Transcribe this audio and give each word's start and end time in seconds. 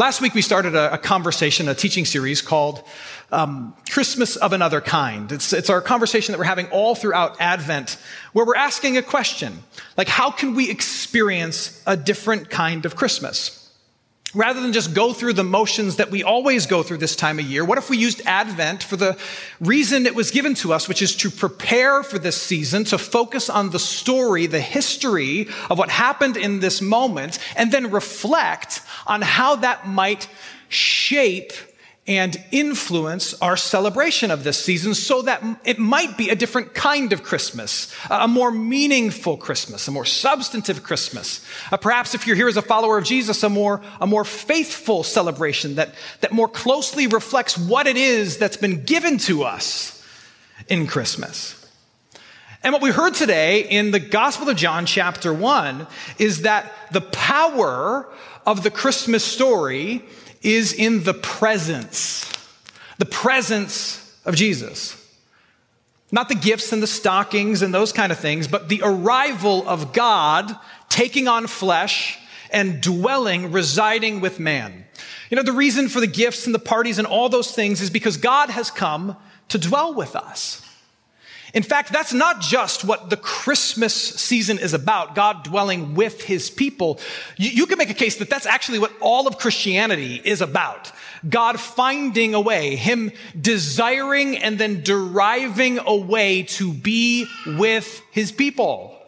Last 0.00 0.22
week, 0.22 0.32
we 0.32 0.40
started 0.40 0.74
a, 0.74 0.94
a 0.94 0.96
conversation, 0.96 1.68
a 1.68 1.74
teaching 1.74 2.06
series 2.06 2.40
called 2.40 2.82
um, 3.30 3.74
Christmas 3.90 4.36
of 4.36 4.54
Another 4.54 4.80
Kind. 4.80 5.30
It's, 5.30 5.52
it's 5.52 5.68
our 5.68 5.82
conversation 5.82 6.32
that 6.32 6.38
we're 6.38 6.44
having 6.44 6.68
all 6.70 6.94
throughout 6.94 7.38
Advent, 7.38 7.98
where 8.32 8.46
we're 8.46 8.56
asking 8.56 8.96
a 8.96 9.02
question 9.02 9.58
like, 9.98 10.08
how 10.08 10.30
can 10.30 10.54
we 10.54 10.70
experience 10.70 11.82
a 11.86 11.98
different 11.98 12.48
kind 12.48 12.86
of 12.86 12.96
Christmas? 12.96 13.59
Rather 14.32 14.60
than 14.60 14.72
just 14.72 14.94
go 14.94 15.12
through 15.12 15.32
the 15.32 15.42
motions 15.42 15.96
that 15.96 16.10
we 16.10 16.22
always 16.22 16.66
go 16.66 16.84
through 16.84 16.98
this 16.98 17.16
time 17.16 17.40
of 17.40 17.44
year, 17.44 17.64
what 17.64 17.78
if 17.78 17.90
we 17.90 17.96
used 17.96 18.22
Advent 18.26 18.82
for 18.82 18.96
the 18.96 19.18
reason 19.60 20.06
it 20.06 20.14
was 20.14 20.30
given 20.30 20.54
to 20.54 20.72
us, 20.72 20.88
which 20.88 21.02
is 21.02 21.16
to 21.16 21.30
prepare 21.30 22.04
for 22.04 22.18
this 22.18 22.40
season, 22.40 22.84
to 22.84 22.96
focus 22.96 23.50
on 23.50 23.70
the 23.70 23.78
story, 23.78 24.46
the 24.46 24.60
history 24.60 25.48
of 25.68 25.78
what 25.78 25.90
happened 25.90 26.36
in 26.36 26.60
this 26.60 26.80
moment, 26.80 27.40
and 27.56 27.72
then 27.72 27.90
reflect 27.90 28.82
on 29.04 29.20
how 29.20 29.56
that 29.56 29.88
might 29.88 30.28
shape 30.68 31.52
and 32.10 32.42
influence 32.50 33.40
our 33.40 33.56
celebration 33.56 34.32
of 34.32 34.42
this 34.42 34.58
season 34.58 34.94
so 34.94 35.22
that 35.22 35.44
it 35.64 35.78
might 35.78 36.18
be 36.18 36.28
a 36.28 36.34
different 36.34 36.74
kind 36.74 37.12
of 37.12 37.22
Christmas, 37.22 37.94
a 38.10 38.26
more 38.26 38.50
meaningful 38.50 39.36
Christmas, 39.36 39.86
a 39.86 39.92
more 39.92 40.04
substantive 40.04 40.82
Christmas. 40.82 41.46
Uh, 41.70 41.76
perhaps 41.76 42.12
if 42.12 42.26
you're 42.26 42.34
here 42.34 42.48
as 42.48 42.56
a 42.56 42.62
follower 42.62 42.98
of 42.98 43.04
Jesus, 43.04 43.44
a 43.44 43.48
more, 43.48 43.80
a 44.00 44.08
more 44.08 44.24
faithful 44.24 45.04
celebration 45.04 45.76
that, 45.76 45.94
that 46.20 46.32
more 46.32 46.48
closely 46.48 47.06
reflects 47.06 47.56
what 47.56 47.86
it 47.86 47.96
is 47.96 48.38
that's 48.38 48.56
been 48.56 48.82
given 48.82 49.16
to 49.16 49.44
us 49.44 50.04
in 50.66 50.88
Christmas. 50.88 51.64
And 52.64 52.72
what 52.72 52.82
we 52.82 52.90
heard 52.90 53.14
today 53.14 53.68
in 53.68 53.92
the 53.92 54.00
Gospel 54.00 54.48
of 54.48 54.56
John, 54.56 54.84
chapter 54.84 55.32
1, 55.32 55.86
is 56.18 56.42
that 56.42 56.72
the 56.90 57.02
power 57.02 58.08
of 58.44 58.64
the 58.64 58.70
Christmas 58.72 59.24
story 59.24 60.02
is 60.42 60.72
in 60.72 61.04
the 61.04 61.14
presence, 61.14 62.30
the 62.98 63.06
presence 63.06 64.18
of 64.24 64.34
Jesus. 64.34 64.96
Not 66.12 66.28
the 66.28 66.34
gifts 66.34 66.72
and 66.72 66.82
the 66.82 66.88
stockings 66.88 67.62
and 67.62 67.72
those 67.72 67.92
kind 67.92 68.10
of 68.10 68.18
things, 68.18 68.48
but 68.48 68.68
the 68.68 68.82
arrival 68.82 69.68
of 69.68 69.92
God 69.92 70.54
taking 70.88 71.28
on 71.28 71.46
flesh 71.46 72.18
and 72.50 72.80
dwelling, 72.80 73.52
residing 73.52 74.20
with 74.20 74.40
man. 74.40 74.86
You 75.30 75.36
know, 75.36 75.42
the 75.44 75.52
reason 75.52 75.88
for 75.88 76.00
the 76.00 76.08
gifts 76.08 76.46
and 76.46 76.54
the 76.54 76.58
parties 76.58 76.98
and 76.98 77.06
all 77.06 77.28
those 77.28 77.52
things 77.52 77.80
is 77.80 77.90
because 77.90 78.16
God 78.16 78.50
has 78.50 78.70
come 78.70 79.16
to 79.48 79.58
dwell 79.58 79.94
with 79.94 80.16
us. 80.16 80.66
In 81.52 81.62
fact, 81.62 81.92
that's 81.92 82.12
not 82.12 82.40
just 82.40 82.84
what 82.84 83.10
the 83.10 83.16
Christmas 83.16 83.94
season 83.94 84.58
is 84.58 84.72
about, 84.72 85.14
God 85.14 85.42
dwelling 85.42 85.94
with 85.94 86.22
his 86.22 86.50
people. 86.50 87.00
You, 87.36 87.50
you, 87.50 87.66
can 87.66 87.78
make 87.78 87.90
a 87.90 87.94
case 87.94 88.16
that 88.16 88.30
that's 88.30 88.46
actually 88.46 88.78
what 88.78 88.92
all 89.00 89.26
of 89.26 89.38
Christianity 89.38 90.20
is 90.24 90.40
about. 90.40 90.92
God 91.28 91.58
finding 91.58 92.34
a 92.34 92.40
way, 92.40 92.76
him 92.76 93.12
desiring 93.38 94.38
and 94.38 94.58
then 94.58 94.82
deriving 94.82 95.78
a 95.78 95.96
way 95.96 96.44
to 96.44 96.72
be 96.72 97.26
with 97.46 98.00
his 98.12 98.32
people. 98.32 98.99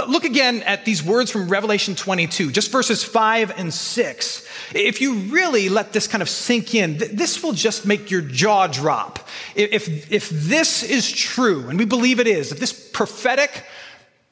Uh, 0.00 0.06
look 0.06 0.24
again 0.24 0.62
at 0.62 0.86
these 0.86 1.02
words 1.02 1.30
from 1.30 1.48
Revelation 1.48 1.94
22, 1.94 2.52
just 2.52 2.70
verses 2.70 3.04
5 3.04 3.58
and 3.58 3.72
6. 3.72 4.48
If 4.74 5.00
you 5.02 5.14
really 5.14 5.68
let 5.68 5.92
this 5.92 6.06
kind 6.06 6.22
of 6.22 6.28
sink 6.28 6.74
in, 6.74 6.98
th- 6.98 7.10
this 7.10 7.42
will 7.42 7.52
just 7.52 7.84
make 7.84 8.10
your 8.10 8.22
jaw 8.22 8.66
drop. 8.66 9.28
If, 9.54 10.10
if 10.10 10.30
this 10.30 10.82
is 10.82 11.10
true, 11.10 11.68
and 11.68 11.78
we 11.78 11.84
believe 11.84 12.18
it 12.18 12.26
is, 12.26 12.50
if 12.50 12.58
this 12.58 12.72
prophetic, 12.72 13.64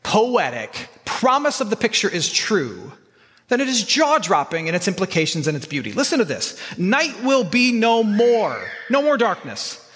poetic 0.02 0.88
promise 1.04 1.60
of 1.60 1.68
the 1.68 1.76
picture 1.76 2.08
is 2.08 2.32
true, 2.32 2.92
then 3.48 3.60
it 3.60 3.68
is 3.68 3.84
jaw 3.84 4.18
dropping 4.18 4.68
in 4.68 4.74
its 4.74 4.88
implications 4.88 5.48
and 5.48 5.56
its 5.56 5.66
beauty. 5.66 5.92
Listen 5.92 6.18
to 6.18 6.24
this 6.24 6.58
night 6.78 7.22
will 7.24 7.44
be 7.44 7.72
no 7.72 8.02
more, 8.02 8.58
no 8.88 9.02
more 9.02 9.18
darkness. 9.18 9.86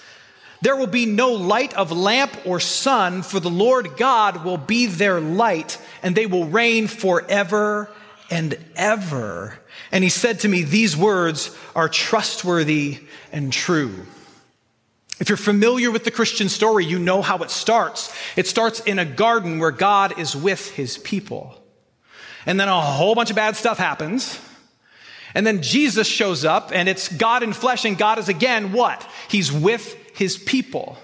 There 0.63 0.77
will 0.77 0.87
be 0.87 1.05
no 1.05 1.33
light 1.33 1.73
of 1.73 1.91
lamp 1.91 2.37
or 2.45 2.61
sun, 2.61 3.21
for 3.21 3.41
the 3.41 3.49
Lord 3.49 3.97
God 3.97 4.45
will 4.45 4.55
be 4.55 4.85
their 4.85 5.19
light, 5.19 5.77
and 6.01 6.15
they 6.15 6.25
will 6.25 6.45
reign 6.45 6.87
forever 6.87 7.91
and 8.31 8.57
ever. 8.77 9.59
And 9.91 10.05
he 10.05 10.09
said 10.09 10.39
to 10.39 10.47
me, 10.47 10.63
These 10.63 10.95
words 10.95 11.53
are 11.75 11.89
trustworthy 11.89 13.01
and 13.33 13.51
true. 13.51 14.05
If 15.19 15.27
you're 15.27 15.37
familiar 15.37 15.91
with 15.91 16.05
the 16.05 16.11
Christian 16.11 16.47
story, 16.47 16.85
you 16.85 16.97
know 16.97 17.21
how 17.21 17.39
it 17.39 17.51
starts. 17.51 18.15
It 18.37 18.47
starts 18.47 18.79
in 18.79 18.99
a 18.99 19.05
garden 19.05 19.59
where 19.59 19.69
God 19.69 20.17
is 20.17 20.33
with 20.33 20.71
his 20.71 20.97
people. 20.97 21.61
And 22.45 22.57
then 22.57 22.69
a 22.69 22.79
whole 22.79 23.15
bunch 23.15 23.29
of 23.29 23.35
bad 23.35 23.57
stuff 23.57 23.77
happens. 23.77 24.39
And 25.35 25.45
then 25.45 25.61
Jesus 25.61 26.07
shows 26.07 26.45
up, 26.45 26.71
and 26.73 26.87
it's 26.87 27.09
God 27.09 27.43
in 27.43 27.51
flesh, 27.51 27.83
and 27.83 27.97
God 27.97 28.17
is 28.17 28.29
again 28.29 28.71
what? 28.71 29.05
He's 29.27 29.51
with 29.51 29.99
his 30.13 30.37
people. 30.37 30.97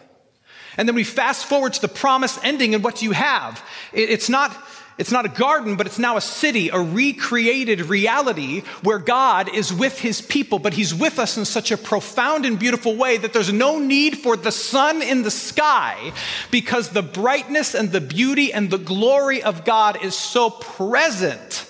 And 0.77 0.87
then 0.87 0.95
we 0.95 1.03
fast 1.03 1.45
forward 1.45 1.73
to 1.73 1.81
the 1.81 1.87
promise 1.87 2.39
ending, 2.43 2.73
and 2.73 2.83
what 2.83 2.95
do 2.95 3.05
you 3.05 3.11
have? 3.11 3.61
It's 3.91 4.29
not, 4.29 4.55
it's 4.97 5.11
not 5.11 5.25
a 5.25 5.29
garden, 5.29 5.75
but 5.75 5.87
it's 5.87 5.99
now 5.99 6.15
a 6.15 6.21
city, 6.21 6.69
a 6.69 6.79
recreated 6.79 7.81
reality 7.81 8.61
where 8.83 8.99
God 8.99 9.53
is 9.53 9.73
with 9.73 9.99
his 9.99 10.21
people, 10.21 10.57
but 10.57 10.73
he's 10.73 10.95
with 10.95 11.19
us 11.19 11.37
in 11.37 11.43
such 11.43 11.71
a 11.71 11.77
profound 11.77 12.45
and 12.45 12.57
beautiful 12.57 12.95
way 12.95 13.17
that 13.17 13.33
there's 13.33 13.51
no 13.51 13.77
need 13.77 14.19
for 14.19 14.37
the 14.37 14.51
sun 14.53 15.01
in 15.01 15.23
the 15.23 15.31
sky 15.31 16.13
because 16.49 16.89
the 16.89 17.03
brightness 17.03 17.75
and 17.75 17.91
the 17.91 18.01
beauty 18.01 18.53
and 18.53 18.69
the 18.69 18.77
glory 18.77 19.43
of 19.43 19.65
God 19.65 20.01
is 20.03 20.15
so 20.15 20.49
present. 20.49 21.65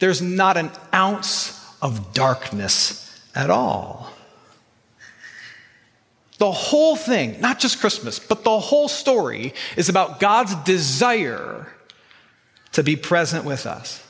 There's 0.00 0.22
not 0.22 0.56
an 0.56 0.72
ounce 0.92 1.56
of 1.80 2.14
darkness 2.14 3.06
at 3.34 3.50
all. 3.50 4.09
The 6.40 6.50
whole 6.50 6.96
thing, 6.96 7.38
not 7.42 7.58
just 7.58 7.80
Christmas, 7.80 8.18
but 8.18 8.44
the 8.44 8.58
whole 8.58 8.88
story 8.88 9.52
is 9.76 9.90
about 9.90 10.20
God's 10.20 10.54
desire 10.54 11.66
to 12.72 12.82
be 12.82 12.96
present 12.96 13.44
with 13.44 13.66
us. 13.66 14.02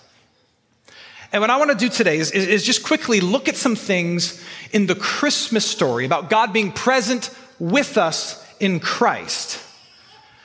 And 1.33 1.41
what 1.41 1.51
I 1.51 1.57
want 1.57 1.73
to 1.73 1.77
do 1.77 1.89
today 1.89 2.19
is, 2.19 2.31
is, 2.31 2.47
is, 2.47 2.65
just 2.65 2.85
quickly 2.85 3.21
look 3.21 3.49
at 3.49 3.57
some 3.57 3.75
things 3.75 4.41
in 4.71 4.87
the 4.87 4.95
Christmas 4.95 5.67
story 5.67 6.05
about 6.05 6.31
God 6.31 6.53
being 6.53 6.71
present 6.71 7.35
with 7.59 7.99
us 7.99 8.47
in 8.61 8.79
Christ. 8.79 9.61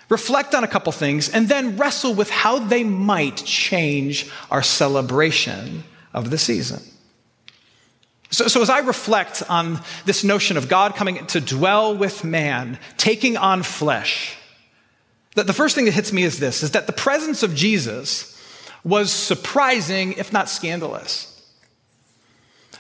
Reflect 0.10 0.56
on 0.56 0.64
a 0.64 0.68
couple 0.68 0.92
things 0.92 1.30
and 1.30 1.48
then 1.48 1.78
wrestle 1.78 2.16
with 2.16 2.32
how 2.32 2.58
they 2.58 2.84
might 2.84 3.38
change 3.38 4.28
our 4.50 4.64
celebration 4.64 5.84
of 6.16 6.32
the 6.32 6.40
season. 6.40 6.82
So, 8.36 8.50
so, 8.50 8.62
as 8.62 8.70
I 8.70 8.80
reflect 8.80 9.44
on 9.48 9.80
this 10.04 10.26
notion 10.26 10.58
of 10.58 10.68
God 10.68 10.96
coming 10.96 11.26
to 11.28 11.40
dwell 11.40 11.96
with 11.96 12.26
man, 12.26 12.78
taking 12.98 13.38
on 13.38 13.64
flesh, 13.64 14.36
that 15.36 15.48
the 15.48 15.54
first 15.54 15.74
thing 15.74 15.86
that 15.86 15.94
hits 15.94 16.12
me 16.12 16.24
is 16.24 16.38
this, 16.38 16.62
is 16.62 16.72
that 16.72 16.86
the 16.86 16.92
presence 16.92 17.44
of 17.44 17.56
Jesus 17.56 18.38
was 18.84 19.10
surprising, 19.10 20.14
if 20.14 20.34
not 20.34 20.50
scandalous. 20.50 21.32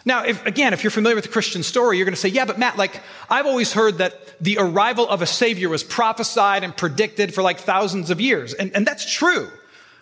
Now, 0.03 0.25
if, 0.25 0.45
again, 0.45 0.73
if 0.73 0.83
you're 0.83 0.91
familiar 0.91 1.15
with 1.15 1.23
the 1.23 1.31
Christian 1.31 1.63
story, 1.63 1.97
you're 1.97 2.05
going 2.05 2.13
to 2.13 2.19
say, 2.19 2.27
yeah, 2.27 2.43
but 2.43 2.59
Matt, 2.59 2.75
like, 2.75 3.01
I've 3.29 3.45
always 3.45 3.71
heard 3.71 3.99
that 3.99 4.37
the 4.41 4.57
arrival 4.59 5.07
of 5.07 5.21
a 5.21 5.25
Savior 5.25 5.69
was 5.69 5.85
prophesied 5.85 6.65
and 6.65 6.75
predicted 6.75 7.33
for 7.33 7.41
like 7.41 7.59
thousands 7.59 8.09
of 8.09 8.19
years. 8.19 8.53
And, 8.53 8.75
and 8.75 8.85
that's 8.85 9.09
true. 9.09 9.49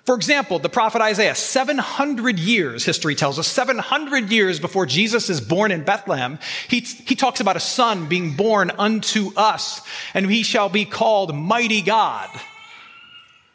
For 0.06 0.16
example, 0.16 0.60
the 0.60 0.68
prophet 0.68 1.02
Isaiah, 1.02 1.34
700 1.34 2.38
years, 2.38 2.84
history 2.84 3.16
tells 3.16 3.40
us, 3.40 3.48
700 3.48 4.30
years 4.32 4.60
before 4.60 4.86
Jesus 4.86 5.30
is 5.30 5.40
born 5.40 5.72
in 5.72 5.86
Bethlehem, 5.86 6.40
he, 6.68 6.82
he 6.82 7.16
talks 7.16 7.40
about 7.40 7.56
a 7.56 7.62
son 7.62 8.10
being 8.10 8.36
born 8.36 8.70
unto 8.78 9.32
us, 9.38 9.82
and 10.14 10.30
he 10.30 10.44
shall 10.44 10.68
be 10.68 10.84
called 10.84 11.34
Mighty 11.34 11.82
God. 11.82 12.30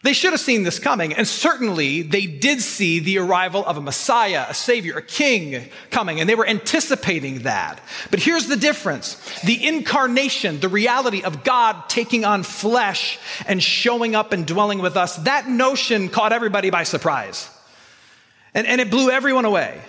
They 0.03 0.13
should 0.13 0.33
have 0.33 0.41
seen 0.41 0.63
this 0.63 0.79
coming, 0.79 1.13
and 1.13 1.27
certainly 1.27 2.03
they 2.03 2.27
did 2.27 2.61
see 2.61 3.01
the 3.01 3.19
arrival 3.19 3.67
of 3.67 3.77
a 3.77 3.81
Messiah, 3.81 4.47
a 4.49 4.55
Savior, 4.55 4.97
a 4.97 5.03
King 5.03 5.69
coming, 5.91 6.21
and 6.21 6.29
they 6.29 6.37
were 6.37 6.47
anticipating 6.47 7.41
that. 7.41 7.81
But 8.13 8.21
here's 8.21 8.47
the 8.47 8.57
difference 8.57 9.17
the 9.43 9.67
incarnation, 9.67 10.61
the 10.61 10.69
reality 10.69 11.25
of 11.25 11.43
God 11.43 11.89
taking 11.89 12.25
on 12.25 12.45
flesh 12.45 13.19
and 13.47 13.61
showing 13.61 14.15
up 14.15 14.33
and 14.33 14.47
dwelling 14.47 14.79
with 14.79 14.97
us, 14.97 15.17
that 15.17 15.49
notion 15.49 16.09
caught 16.11 16.33
everybody 16.33 16.71
by 16.71 16.85
surprise. 16.85 17.51
And, 18.55 18.69
and 18.69 18.81
it 18.81 18.91
blew 18.91 19.11
everyone 19.11 19.45
away. 19.47 19.81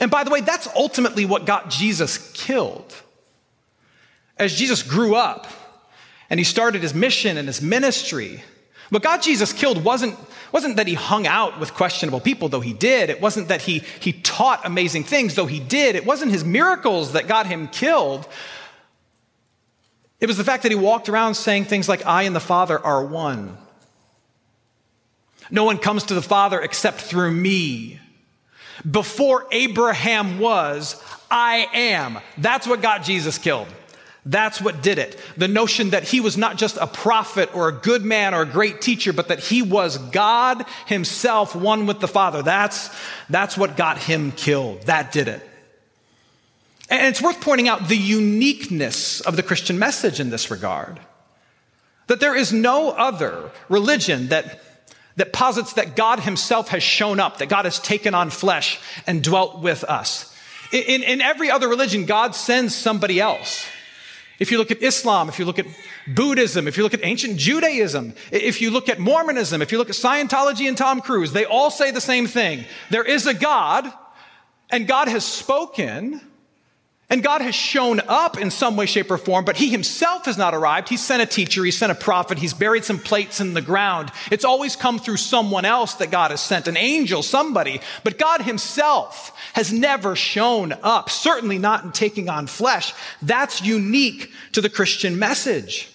And 0.00 0.08
by 0.08 0.22
the 0.22 0.30
way, 0.30 0.40
that's 0.40 0.68
ultimately 0.76 1.24
what 1.24 1.46
got 1.46 1.68
Jesus 1.68 2.30
killed. 2.32 2.94
As 4.36 4.54
Jesus 4.54 4.84
grew 4.84 5.16
up 5.16 5.48
and 6.30 6.38
he 6.38 6.44
started 6.44 6.82
his 6.82 6.94
mission 6.94 7.36
and 7.36 7.48
his 7.48 7.60
ministry, 7.60 8.44
what 8.90 9.02
God 9.02 9.22
Jesus 9.22 9.52
killed 9.52 9.84
wasn't, 9.84 10.16
wasn't 10.50 10.76
that 10.76 10.86
he 10.86 10.94
hung 10.94 11.26
out 11.26 11.60
with 11.60 11.74
questionable 11.74 12.20
people, 12.20 12.48
though 12.48 12.60
he 12.60 12.72
did. 12.72 13.10
It 13.10 13.20
wasn't 13.20 13.48
that 13.48 13.62
he, 13.62 13.80
he 14.00 14.12
taught 14.12 14.64
amazing 14.64 15.04
things, 15.04 15.34
though 15.34 15.46
he 15.46 15.60
did. 15.60 15.94
It 15.94 16.06
wasn't 16.06 16.32
his 16.32 16.44
miracles 16.44 17.12
that 17.12 17.28
got 17.28 17.46
him 17.46 17.68
killed. 17.68 18.26
It 20.20 20.26
was 20.26 20.36
the 20.36 20.44
fact 20.44 20.62
that 20.62 20.72
he 20.72 20.76
walked 20.76 21.08
around 21.08 21.34
saying 21.34 21.66
things 21.66 21.88
like, 21.88 22.04
I 22.06 22.22
and 22.22 22.34
the 22.34 22.40
Father 22.40 22.78
are 22.78 23.04
one. 23.04 23.56
No 25.50 25.64
one 25.64 25.78
comes 25.78 26.04
to 26.04 26.14
the 26.14 26.22
Father 26.22 26.60
except 26.60 27.00
through 27.00 27.30
me. 27.30 28.00
Before 28.88 29.46
Abraham 29.50 30.38
was, 30.38 31.02
I 31.30 31.68
am. 31.74 32.18
That's 32.38 32.66
what 32.66 32.80
got 32.80 33.02
Jesus 33.02 33.38
killed. 33.38 33.68
That's 34.28 34.60
what 34.60 34.82
did 34.82 34.98
it. 34.98 35.18
The 35.38 35.48
notion 35.48 35.90
that 35.90 36.04
he 36.04 36.20
was 36.20 36.36
not 36.36 36.58
just 36.58 36.76
a 36.76 36.86
prophet 36.86 37.54
or 37.54 37.68
a 37.68 37.72
good 37.72 38.04
man 38.04 38.34
or 38.34 38.42
a 38.42 38.46
great 38.46 38.82
teacher, 38.82 39.14
but 39.14 39.28
that 39.28 39.38
he 39.38 39.62
was 39.62 39.96
God 39.96 40.66
himself, 40.84 41.56
one 41.56 41.86
with 41.86 42.00
the 42.00 42.08
Father. 42.08 42.42
That's, 42.42 42.94
that's 43.30 43.56
what 43.56 43.78
got 43.78 43.96
him 43.96 44.32
killed. 44.32 44.82
That 44.82 45.12
did 45.12 45.28
it. 45.28 45.48
And 46.90 47.06
it's 47.06 47.22
worth 47.22 47.40
pointing 47.40 47.68
out 47.68 47.88
the 47.88 47.96
uniqueness 47.96 49.22
of 49.22 49.36
the 49.36 49.42
Christian 49.42 49.78
message 49.78 50.20
in 50.20 50.28
this 50.28 50.50
regard. 50.50 51.00
That 52.08 52.20
there 52.20 52.36
is 52.36 52.52
no 52.52 52.90
other 52.90 53.50
religion 53.70 54.28
that, 54.28 54.62
that 55.16 55.32
posits 55.32 55.72
that 55.74 55.96
God 55.96 56.20
himself 56.20 56.68
has 56.68 56.82
shown 56.82 57.18
up, 57.18 57.38
that 57.38 57.48
God 57.48 57.64
has 57.64 57.78
taken 57.80 58.14
on 58.14 58.28
flesh 58.28 58.78
and 59.06 59.24
dwelt 59.24 59.60
with 59.60 59.84
us. 59.84 60.34
In, 60.70 61.02
in 61.02 61.22
every 61.22 61.50
other 61.50 61.66
religion, 61.66 62.04
God 62.04 62.34
sends 62.34 62.74
somebody 62.74 63.22
else. 63.22 63.66
If 64.38 64.52
you 64.52 64.58
look 64.58 64.70
at 64.70 64.82
Islam, 64.82 65.28
if 65.28 65.38
you 65.38 65.44
look 65.44 65.58
at 65.58 65.66
Buddhism, 66.06 66.68
if 66.68 66.76
you 66.76 66.84
look 66.84 66.94
at 66.94 67.04
ancient 67.04 67.38
Judaism, 67.38 68.14
if 68.30 68.60
you 68.60 68.70
look 68.70 68.88
at 68.88 68.98
Mormonism, 68.98 69.62
if 69.62 69.72
you 69.72 69.78
look 69.78 69.90
at 69.90 69.96
Scientology 69.96 70.68
and 70.68 70.78
Tom 70.78 71.00
Cruise, 71.00 71.32
they 71.32 71.44
all 71.44 71.70
say 71.70 71.90
the 71.90 72.00
same 72.00 72.26
thing. 72.26 72.64
There 72.90 73.04
is 73.04 73.26
a 73.26 73.34
God, 73.34 73.92
and 74.70 74.86
God 74.86 75.08
has 75.08 75.24
spoken, 75.24 76.20
and 77.10 77.22
God 77.22 77.40
has 77.40 77.54
shown 77.54 78.02
up 78.06 78.38
in 78.38 78.50
some 78.50 78.76
way, 78.76 78.84
shape, 78.84 79.10
or 79.10 79.16
form, 79.16 79.46
but 79.46 79.56
He 79.56 79.70
Himself 79.70 80.26
has 80.26 80.36
not 80.36 80.54
arrived. 80.54 80.90
He 80.90 80.98
sent 80.98 81.22
a 81.22 81.26
teacher, 81.26 81.64
He 81.64 81.70
sent 81.70 81.90
a 81.90 81.94
prophet, 81.94 82.38
He's 82.38 82.52
buried 82.52 82.84
some 82.84 82.98
plates 82.98 83.40
in 83.40 83.54
the 83.54 83.62
ground. 83.62 84.12
It's 84.30 84.44
always 84.44 84.76
come 84.76 84.98
through 84.98 85.16
someone 85.16 85.64
else 85.64 85.94
that 85.94 86.10
God 86.10 86.32
has 86.32 86.42
sent, 86.42 86.68
an 86.68 86.76
angel, 86.76 87.22
somebody. 87.22 87.80
But 88.04 88.18
God 88.18 88.42
Himself 88.42 89.32
has 89.54 89.72
never 89.72 90.16
shown 90.16 90.74
up, 90.82 91.08
certainly 91.08 91.58
not 91.58 91.84
in 91.84 91.92
taking 91.92 92.28
on 92.28 92.46
flesh. 92.46 92.92
That's 93.22 93.62
unique 93.62 94.30
to 94.52 94.60
the 94.60 94.70
Christian 94.70 95.18
message. 95.18 95.88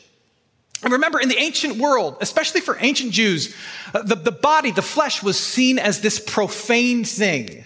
And 0.82 0.94
remember, 0.94 1.20
in 1.20 1.30
the 1.30 1.40
ancient 1.40 1.78
world, 1.78 2.18
especially 2.22 2.60
for 2.60 2.76
ancient 2.80 3.12
Jews, 3.12 3.56
uh, 3.94 4.02
the, 4.02 4.16
the 4.16 4.32
body, 4.32 4.72
the 4.72 4.82
flesh 4.82 5.22
was 5.22 5.40
seen 5.40 5.78
as 5.78 6.02
this 6.02 6.20
profane 6.20 7.06
thing 7.06 7.66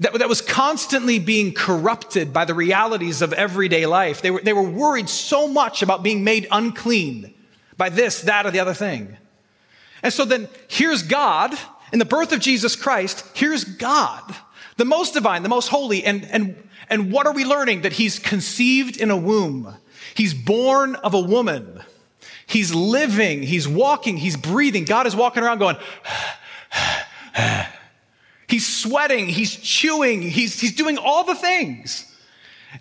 that, 0.00 0.14
that 0.14 0.28
was 0.28 0.40
constantly 0.40 1.18
being 1.18 1.52
corrupted 1.52 2.32
by 2.32 2.44
the 2.44 2.54
realities 2.54 3.20
of 3.20 3.32
everyday 3.32 3.86
life. 3.86 4.22
They 4.22 4.30
were, 4.30 4.40
they 4.40 4.52
were 4.52 4.62
worried 4.62 5.08
so 5.08 5.48
much 5.48 5.82
about 5.82 6.02
being 6.02 6.22
made 6.22 6.46
unclean 6.50 7.34
by 7.76 7.88
this, 7.88 8.22
that, 8.22 8.46
or 8.46 8.50
the 8.50 8.60
other 8.60 8.74
thing. 8.74 9.16
And 10.02 10.12
so 10.12 10.24
then 10.24 10.48
here's 10.68 11.02
God 11.02 11.56
in 11.92 11.98
the 11.98 12.04
birth 12.04 12.32
of 12.32 12.40
Jesus 12.40 12.76
Christ. 12.76 13.24
Here's 13.34 13.64
God, 13.64 14.22
the 14.76 14.84
most 14.84 15.14
divine, 15.14 15.42
the 15.42 15.48
most 15.48 15.68
holy. 15.68 16.04
And, 16.04 16.24
and, 16.26 16.68
and 16.88 17.10
what 17.10 17.26
are 17.26 17.32
we 17.32 17.44
learning? 17.44 17.82
That 17.82 17.94
he's 17.94 18.20
conceived 18.20 18.96
in 18.96 19.10
a 19.10 19.16
womb. 19.16 19.74
He's 20.14 20.34
born 20.34 20.94
of 20.96 21.14
a 21.14 21.20
woman. 21.20 21.82
He's 22.46 22.72
living. 22.72 23.42
He's 23.42 23.66
walking. 23.66 24.16
He's 24.16 24.36
breathing. 24.36 24.84
God 24.84 25.08
is 25.08 25.16
walking 25.16 25.42
around 25.42 25.58
going, 25.58 25.76
He's 28.48 28.66
sweating, 28.66 29.26
he's 29.26 29.54
chewing, 29.54 30.22
he's, 30.22 30.58
he's 30.60 30.74
doing 30.74 30.96
all 30.96 31.24
the 31.24 31.34
things. 31.34 32.04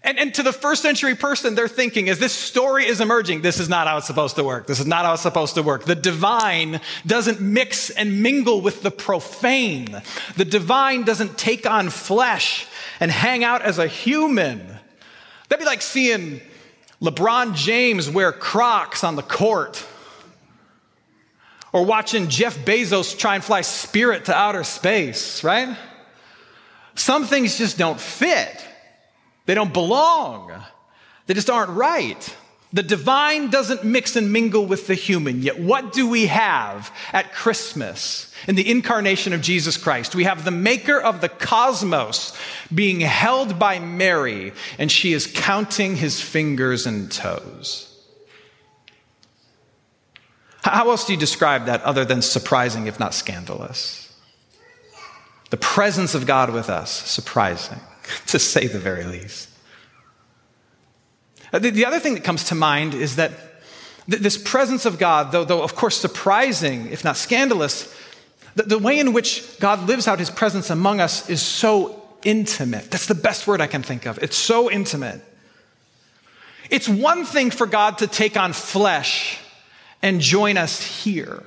And, 0.04 0.20
and 0.20 0.34
to 0.36 0.44
the 0.44 0.54
first 0.54 0.82
century 0.82 1.16
person, 1.16 1.56
they're 1.56 1.68
thinking, 1.68 2.10
as 2.10 2.20
this 2.20 2.34
story 2.34 2.86
is 2.86 3.00
emerging, 3.00 3.42
this 3.42 3.60
is 3.60 3.70
not 3.70 3.88
how 3.88 3.98
it's 3.98 4.08
supposed 4.08 4.36
to 4.36 4.44
work. 4.44 4.68
This 4.68 4.80
is 4.80 4.86
not 4.86 5.06
how 5.06 5.14
it's 5.14 5.22
supposed 5.22 5.56
to 5.56 5.64
work. 5.64 5.86
The 5.86 5.96
divine 5.96 6.82
doesn't 7.06 7.40
mix 7.40 7.90
and 7.90 8.22
mingle 8.22 8.62
with 8.62 8.82
the 8.82 8.92
profane. 8.92 10.02
The 10.36 10.46
divine 10.46 11.04
doesn't 11.04 11.38
take 11.38 11.66
on 11.66 11.90
flesh 11.90 12.68
and 13.00 13.10
hang 13.10 13.44
out 13.44 13.62
as 13.62 13.80
a 13.80 13.88
human. 13.88 14.60
That'd 15.48 15.64
be 15.64 15.66
like 15.66 15.82
seeing 15.82 16.42
LeBron 17.02 17.56
James 17.56 18.10
wear 18.10 18.32
Crocs 18.32 19.04
on 19.04 19.16
the 19.16 19.24
court 19.24 19.86
or 21.74 21.84
watching 21.84 22.30
Jeff 22.30 22.58
Bezos 22.60 23.18
try 23.18 23.36
and 23.36 23.44
fly 23.44 23.62
Spirit 23.62 24.26
to 24.26 24.36
outer 24.36 24.64
space, 24.64 25.44
right? 25.44 25.78
Some 26.96 27.26
things 27.26 27.58
just 27.58 27.78
don't 27.78 28.00
fit. 28.00 28.66
They 29.46 29.54
don't 29.54 29.74
belong. 29.74 30.52
They 31.28 31.34
just 31.34 31.50
aren't 31.50 31.72
right. 31.72 32.36
The 32.74 32.84
divine 32.84 33.50
doesn't 33.50 33.86
mix 33.86 34.18
and 34.18 34.34
mingle 34.34 34.66
with 34.66 34.88
the 34.88 34.94
human. 34.94 35.42
Yet, 35.42 35.60
what 35.60 35.94
do 35.94 36.10
we 36.10 36.28
have 36.28 36.92
at 37.14 37.34
Christmas 37.34 38.34
in 38.46 38.56
the 38.56 38.70
incarnation 38.70 39.32
of 39.32 39.42
Jesus 39.42 39.78
Christ? 39.78 40.16
We 40.16 40.26
have 40.26 40.44
the 40.44 40.52
maker 40.52 41.00
of 41.00 41.22
the 41.22 41.30
cosmos 41.30 42.38
being 42.74 43.00
held 43.00 43.58
by 43.58 43.80
Mary, 43.80 44.52
and 44.78 44.92
she 44.92 45.14
is 45.14 45.32
counting 45.34 45.96
his 45.96 46.20
fingers 46.20 46.86
and 46.86 47.10
toes. 47.10 47.87
How 50.68 50.90
else 50.90 51.06
do 51.06 51.14
you 51.14 51.20
describe 51.20 51.66
that 51.66 51.82
other 51.84 52.04
than 52.04 52.22
surprising, 52.22 52.88
if 52.88 53.00
not 53.00 53.14
scandalous? 53.14 54.14
The 55.50 55.58
presence 55.58 56.14
of 56.14 56.26
God 56.26 56.52
with 56.52 56.70
us, 56.70 56.92
surprising, 56.92 57.80
to 58.28 58.40
say 58.40 58.68
the 58.68 58.80
very 58.80 59.06
least. 59.06 59.50
Uh, 61.54 61.60
the 61.60 61.86
other 61.86 62.00
thing 62.00 62.16
that 62.16 62.24
comes 62.24 62.44
to 62.46 62.56
mind 62.56 62.94
is 62.94 63.16
that 63.16 63.32
this 64.08 64.38
presence 64.38 64.86
of 64.86 65.00
God, 65.00 65.32
though, 65.32 65.46
though 65.46 65.64
of 65.64 65.76
course 65.76 65.98
surprising, 65.98 66.88
if 66.92 67.04
not 67.04 67.16
scandalous, 67.18 67.94
the, 68.56 68.64
the 68.64 68.80
way 68.80 69.00
in 69.00 69.14
which 69.14 69.60
God 69.60 69.88
lives 69.88 70.08
out 70.08 70.20
his 70.20 70.30
presence 70.30 70.70
among 70.70 71.00
us 71.00 71.30
is 71.30 71.42
so 71.42 72.02
intimate. 72.24 72.92
That's 72.92 73.06
the 73.06 73.16
best 73.16 73.48
word 73.48 73.62
I 73.62 73.68
can 73.68 73.84
think 73.84 74.06
of. 74.06 74.18
It's 74.20 74.36
so 74.36 74.70
intimate. 74.70 75.22
It's 76.70 76.90
one 76.90 77.24
thing 77.24 77.52
for 77.52 77.66
God 77.66 78.00
to 78.00 78.08
take 78.08 78.36
on 78.36 78.52
flesh 78.52 79.40
and 80.02 80.22
join 80.22 80.58
us 80.58 80.82
here. 80.82 81.44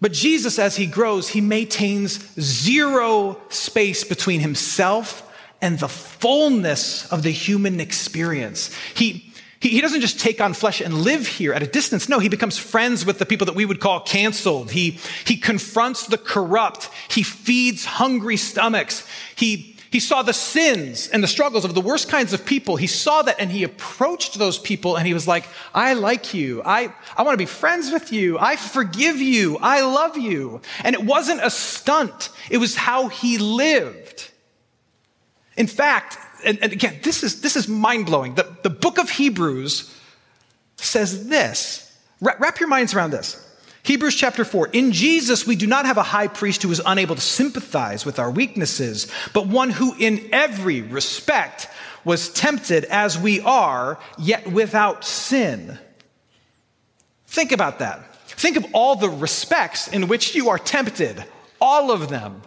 But 0.00 0.12
Jesus, 0.12 0.58
as 0.58 0.76
he 0.76 0.86
grows, 0.86 1.28
he 1.28 1.40
maintains 1.40 2.18
zero 2.38 3.40
space 3.48 4.04
between 4.04 4.40
himself 4.40 5.22
and 5.62 5.78
the 5.78 5.88
fullness 5.88 7.10
of 7.10 7.22
the 7.22 7.30
human 7.30 7.80
experience. 7.80 8.70
He, 8.94 9.32
he, 9.58 9.70
he, 9.70 9.80
doesn't 9.80 10.02
just 10.02 10.20
take 10.20 10.40
on 10.40 10.52
flesh 10.52 10.82
and 10.82 10.92
live 10.92 11.26
here 11.26 11.54
at 11.54 11.62
a 11.62 11.66
distance. 11.66 12.10
No, 12.10 12.18
he 12.18 12.28
becomes 12.28 12.58
friends 12.58 13.06
with 13.06 13.18
the 13.18 13.24
people 13.24 13.46
that 13.46 13.54
we 13.54 13.64
would 13.64 13.80
call 13.80 14.00
canceled. 14.00 14.70
He, 14.70 15.00
he 15.24 15.38
confronts 15.38 16.06
the 16.06 16.18
corrupt. 16.18 16.90
He 17.08 17.22
feeds 17.22 17.86
hungry 17.86 18.36
stomachs. 18.36 19.08
He, 19.34 19.75
he 19.90 20.00
saw 20.00 20.22
the 20.22 20.32
sins 20.32 21.08
and 21.08 21.22
the 21.22 21.28
struggles 21.28 21.64
of 21.64 21.74
the 21.74 21.80
worst 21.80 22.08
kinds 22.08 22.32
of 22.32 22.44
people. 22.44 22.76
He 22.76 22.86
saw 22.86 23.22
that 23.22 23.36
and 23.38 23.50
he 23.50 23.62
approached 23.62 24.38
those 24.38 24.58
people 24.58 24.96
and 24.96 25.06
he 25.06 25.14
was 25.14 25.28
like, 25.28 25.46
I 25.74 25.94
like 25.94 26.34
you. 26.34 26.62
I, 26.64 26.92
I 27.16 27.22
want 27.22 27.34
to 27.34 27.38
be 27.38 27.46
friends 27.46 27.90
with 27.92 28.12
you. 28.12 28.38
I 28.38 28.56
forgive 28.56 29.16
you. 29.16 29.58
I 29.60 29.82
love 29.82 30.18
you. 30.18 30.60
And 30.82 30.94
it 30.94 31.04
wasn't 31.04 31.40
a 31.42 31.50
stunt. 31.50 32.30
It 32.50 32.58
was 32.58 32.74
how 32.74 33.08
he 33.08 33.38
lived. 33.38 34.30
In 35.56 35.66
fact, 35.66 36.18
and, 36.44 36.58
and 36.60 36.72
again, 36.72 36.98
this 37.02 37.22
is, 37.22 37.40
this 37.40 37.56
is 37.56 37.68
mind 37.68 38.06
blowing. 38.06 38.34
The, 38.34 38.56
the 38.62 38.70
book 38.70 38.98
of 38.98 39.08
Hebrews 39.08 39.94
says 40.76 41.28
this. 41.28 41.96
Wrap 42.20 42.58
your 42.58 42.68
minds 42.68 42.94
around 42.94 43.10
this. 43.10 43.45
Hebrews 43.86 44.16
chapter 44.16 44.44
4. 44.44 44.70
In 44.72 44.90
Jesus, 44.90 45.46
we 45.46 45.54
do 45.54 45.68
not 45.68 45.86
have 45.86 45.96
a 45.96 46.02
high 46.02 46.26
priest 46.26 46.64
who 46.64 46.72
is 46.72 46.82
unable 46.84 47.14
to 47.14 47.20
sympathize 47.20 48.04
with 48.04 48.18
our 48.18 48.32
weaknesses, 48.32 49.06
but 49.32 49.46
one 49.46 49.70
who 49.70 49.94
in 49.96 50.28
every 50.32 50.80
respect 50.82 51.68
was 52.04 52.28
tempted 52.28 52.84
as 52.86 53.16
we 53.16 53.40
are, 53.42 54.00
yet 54.18 54.50
without 54.50 55.04
sin. 55.04 55.78
Think 57.28 57.52
about 57.52 57.78
that. 57.78 58.12
Think 58.26 58.56
of 58.56 58.66
all 58.72 58.96
the 58.96 59.08
respects 59.08 59.86
in 59.86 60.08
which 60.08 60.34
you 60.34 60.48
are 60.48 60.58
tempted, 60.58 61.24
all 61.60 61.92
of 61.92 62.08
them. 62.08 62.42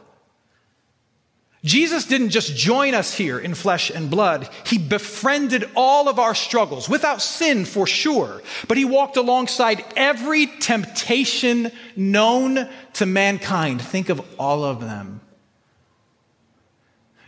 Jesus 1.64 2.06
didn't 2.06 2.30
just 2.30 2.56
join 2.56 2.94
us 2.94 3.14
here 3.14 3.38
in 3.38 3.54
flesh 3.54 3.90
and 3.90 4.10
blood. 4.10 4.50
He 4.66 4.78
befriended 4.78 5.70
all 5.76 6.08
of 6.08 6.18
our 6.18 6.34
struggles 6.34 6.88
without 6.88 7.22
sin 7.22 7.66
for 7.66 7.86
sure, 7.86 8.42
but 8.68 8.78
he 8.78 8.86
walked 8.86 9.18
alongside 9.18 9.84
every 9.98 10.48
temptation 10.48 11.72
known 11.98 12.70
to 12.94 13.06
mankind. 13.06 13.82
Think 13.82 14.08
of 14.08 14.22
all 14.40 14.64
of 14.64 14.80
them. 14.80 15.20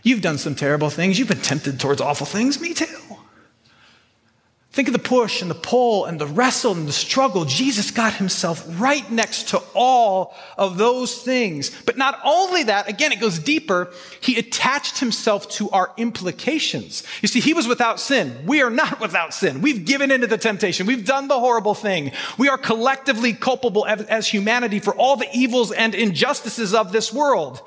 You've 0.03 0.21
done 0.21 0.37
some 0.37 0.55
terrible 0.55 0.89
things. 0.89 1.19
You've 1.19 1.27
been 1.27 1.41
tempted 1.41 1.79
towards 1.79 2.01
awful 2.01 2.25
things. 2.25 2.59
Me 2.59 2.73
too. 2.73 2.87
Think 4.73 4.87
of 4.87 4.93
the 4.93 4.99
push 4.99 5.41
and 5.41 5.51
the 5.51 5.55
pull 5.55 6.05
and 6.05 6.17
the 6.17 6.25
wrestle 6.25 6.71
and 6.71 6.87
the 6.87 6.93
struggle. 6.93 7.43
Jesus 7.43 7.91
got 7.91 8.13
himself 8.13 8.65
right 8.79 9.09
next 9.11 9.49
to 9.49 9.61
all 9.75 10.33
of 10.57 10.77
those 10.77 11.13
things. 11.23 11.71
But 11.85 11.97
not 11.97 12.17
only 12.23 12.63
that, 12.63 12.87
again, 12.87 13.11
it 13.11 13.19
goes 13.19 13.37
deeper. 13.37 13.91
He 14.21 14.39
attached 14.39 14.99
himself 14.99 15.49
to 15.49 15.69
our 15.71 15.91
implications. 15.97 17.03
You 17.21 17.27
see, 17.27 17.41
he 17.41 17.53
was 17.53 17.67
without 17.67 17.99
sin. 17.99 18.45
We 18.45 18.61
are 18.61 18.69
not 18.69 18.99
without 19.01 19.33
sin. 19.33 19.59
We've 19.61 19.83
given 19.83 20.09
into 20.09 20.27
the 20.27 20.37
temptation. 20.37 20.87
We've 20.87 21.05
done 21.05 21.27
the 21.27 21.39
horrible 21.39 21.73
thing. 21.73 22.13
We 22.37 22.47
are 22.47 22.57
collectively 22.57 23.33
culpable 23.33 23.85
as 23.85 24.29
humanity 24.29 24.79
for 24.79 24.95
all 24.95 25.17
the 25.17 25.27
evils 25.33 25.73
and 25.73 25.93
injustices 25.93 26.73
of 26.73 26.93
this 26.93 27.11
world. 27.11 27.61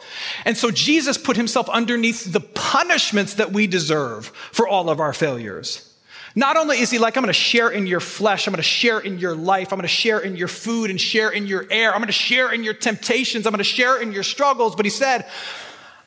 And 0.47 0.57
so 0.57 0.71
Jesus 0.71 1.19
put 1.19 1.37
himself 1.37 1.69
underneath 1.69 2.33
the 2.33 2.41
punishments 2.41 3.35
that 3.35 3.53
we 3.53 3.67
deserve 3.67 4.29
for 4.53 4.67
all 4.67 4.89
of 4.89 5.01
our 5.01 5.13
failures. 5.13 5.91
Not 6.37 6.57
only 6.57 6.81
is 6.81 6.91
he 6.91 6.99
like, 6.99 7.17
I'm 7.17 7.23
going 7.23 7.33
to 7.33 7.39
share 7.39 7.71
in 7.71 7.87
your 7.87 8.01
flesh, 8.01 8.47
I'm 8.47 8.53
going 8.53 8.63
to 8.63 8.63
share 8.63 8.99
in 8.99 9.19
your 9.19 9.37
life, 9.37 9.73
I'm 9.73 9.79
going 9.79 9.83
to 9.83 9.89
share 9.89 10.19
in 10.19 10.37
your 10.37 10.49
food 10.49 10.91
and 10.91 11.01
share 11.01 11.31
in 11.31 11.47
your 11.47 11.65
air, 11.71 11.93
I'm 11.93 12.01
going 12.01 12.07
to 12.07 12.13
share 12.13 12.53
in 12.53 12.65
your 12.65 12.75
temptations, 12.75 13.47
I'm 13.47 13.53
going 13.53 13.59
to 13.59 13.65
share 13.65 14.03
in 14.03 14.13
your 14.13 14.25
struggles, 14.25 14.75
but 14.75 14.85
he 14.85 14.91
said, 14.91 15.27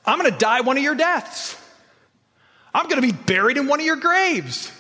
I'm 0.06 0.20
going 0.20 0.32
to 0.32 0.38
die 0.38 0.62
one 0.62 0.78
of 0.78 0.84
your 0.84 0.96
deaths. 0.96 1.56
I'm 2.74 2.90
going 2.90 3.02
to 3.02 3.08
be 3.08 3.14
buried 3.14 3.58
in 3.58 3.68
one 3.68 3.80
of 3.80 3.86
your 3.86 3.96
graves. 3.96 4.72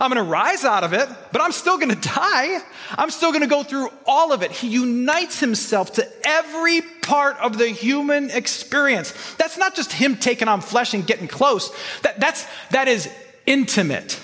I'm 0.00 0.10
going 0.12 0.24
to 0.24 0.30
rise 0.30 0.64
out 0.64 0.84
of 0.84 0.92
it, 0.92 1.08
but 1.32 1.40
I'm 1.40 1.52
still 1.52 1.78
going 1.78 1.94
to 1.94 2.08
die. 2.08 2.60
I'm 2.90 3.10
still 3.10 3.30
going 3.30 3.42
to 3.42 3.48
go 3.48 3.62
through 3.62 3.90
all 4.06 4.32
of 4.32 4.42
it. 4.42 4.50
He 4.50 4.68
unites 4.68 5.38
himself 5.38 5.94
to 5.94 6.08
every 6.24 6.80
part 7.02 7.36
of 7.38 7.58
the 7.58 7.68
human 7.68 8.30
experience. 8.30 9.12
That's 9.36 9.56
not 9.56 9.76
just 9.76 9.92
him 9.92 10.16
taking 10.16 10.48
on 10.48 10.62
flesh 10.62 10.94
and 10.94 11.06
getting 11.06 11.28
close. 11.28 11.70
That, 12.02 12.18
that's, 12.18 12.44
that 12.70 12.88
is 12.88 13.08
intimate 13.46 14.20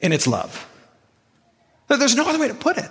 in 0.00 0.12
its 0.12 0.26
love. 0.26 0.66
There's 1.88 2.16
no 2.16 2.28
other 2.28 2.38
way 2.38 2.48
to 2.48 2.54
put 2.54 2.78
it. 2.78 2.90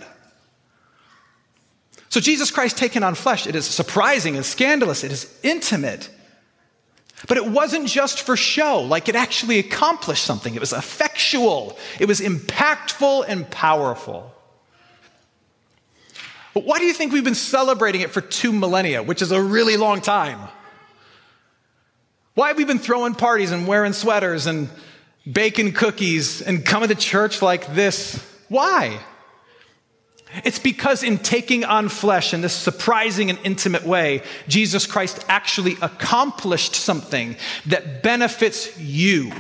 So, 2.10 2.22
Jesus 2.22 2.50
Christ 2.50 2.78
taken 2.78 3.04
on 3.04 3.14
flesh, 3.14 3.46
it 3.46 3.56
is 3.56 3.66
surprising 3.66 4.38
and 4.38 4.46
scandalous, 4.46 5.04
it 5.04 5.12
is 5.12 5.38
intimate. 5.44 6.10
But 7.28 7.38
it 7.38 7.46
wasn't 7.46 7.88
just 7.88 8.22
for 8.22 8.38
show, 8.38 8.82
like 8.82 9.10
it 9.10 9.16
actually 9.16 9.60
accomplished 9.60 10.24
something. 10.24 10.54
It 10.54 10.60
was 10.60 10.74
effectual, 10.74 11.78
it 12.00 12.08
was 12.08 12.22
impactful 12.22 13.26
and 13.28 13.50
powerful. 13.50 14.32
But 16.54 16.64
why 16.64 16.80
do 16.80 16.86
you 16.86 16.94
think 16.94 17.12
we've 17.12 17.24
been 17.24 17.36
celebrating 17.36 18.00
it 18.00 18.12
for 18.12 18.22
two 18.22 18.54
millennia, 18.54 19.04
which 19.04 19.22
is 19.22 19.34
a 19.34 19.42
really 19.42 19.76
long 19.76 20.00
time? 20.00 20.40
Why 22.34 22.50
have 22.50 22.58
we 22.58 22.64
been 22.64 22.80
throwing 22.80 23.14
parties 23.14 23.52
and 23.52 23.68
wearing 23.68 23.92
sweaters 23.92 24.46
and 24.46 24.70
baking 25.32 25.74
cookies 25.74 26.42
and 26.42 26.66
coming 26.66 26.90
to 26.90 26.96
church 26.96 27.42
like 27.42 27.74
this. 27.74 28.24
Why? 28.50 29.00
It's 30.44 30.60
because 30.60 31.04
in 31.04 31.18
taking 31.20 31.64
on 31.64 31.90
flesh 31.90 32.34
in 32.34 32.42
this 32.42 32.54
surprising 32.54 33.30
and 33.30 33.40
intimate 33.44 33.84
way, 33.84 34.22
Jesus 34.48 34.86
Christ 34.86 35.24
actually 35.28 35.78
accomplished 35.82 36.76
something 36.76 37.38
that 37.68 38.04
benefits 38.04 38.78
you. 38.78 39.32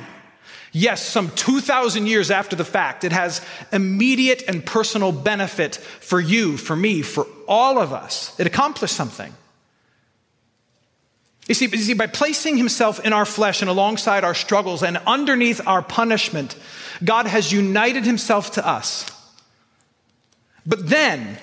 Yes, 0.72 1.06
some 1.06 1.32
2,000 1.32 2.06
years 2.06 2.32
after 2.32 2.56
the 2.56 2.66
fact, 2.66 3.04
it 3.04 3.14
has 3.14 3.42
immediate 3.72 4.44
and 4.48 4.66
personal 4.66 5.12
benefit 5.12 5.76
for 5.76 6.20
you, 6.20 6.58
for 6.58 6.76
me, 6.76 7.02
for 7.02 7.28
all 7.48 7.80
of 7.80 7.94
us. 7.94 8.38
It 8.40 8.48
accomplished 8.48 8.96
something. 8.96 9.34
You 11.48 11.54
see, 11.54 11.68
you 11.68 11.78
see, 11.78 11.94
by 11.94 12.08
placing 12.08 12.58
himself 12.58 13.00
in 13.00 13.14
our 13.14 13.26
flesh 13.26 13.62
and 13.62 13.70
alongside 13.70 14.24
our 14.24 14.34
struggles 14.34 14.82
and 14.82 14.98
underneath 15.06 15.62
our 15.68 15.82
punishment, 15.82 16.56
God 17.04 17.28
has 17.28 17.52
united 17.52 18.04
himself 18.04 18.54
to 18.54 18.68
us. 18.68 19.06
But 20.66 20.90
then, 20.90 21.38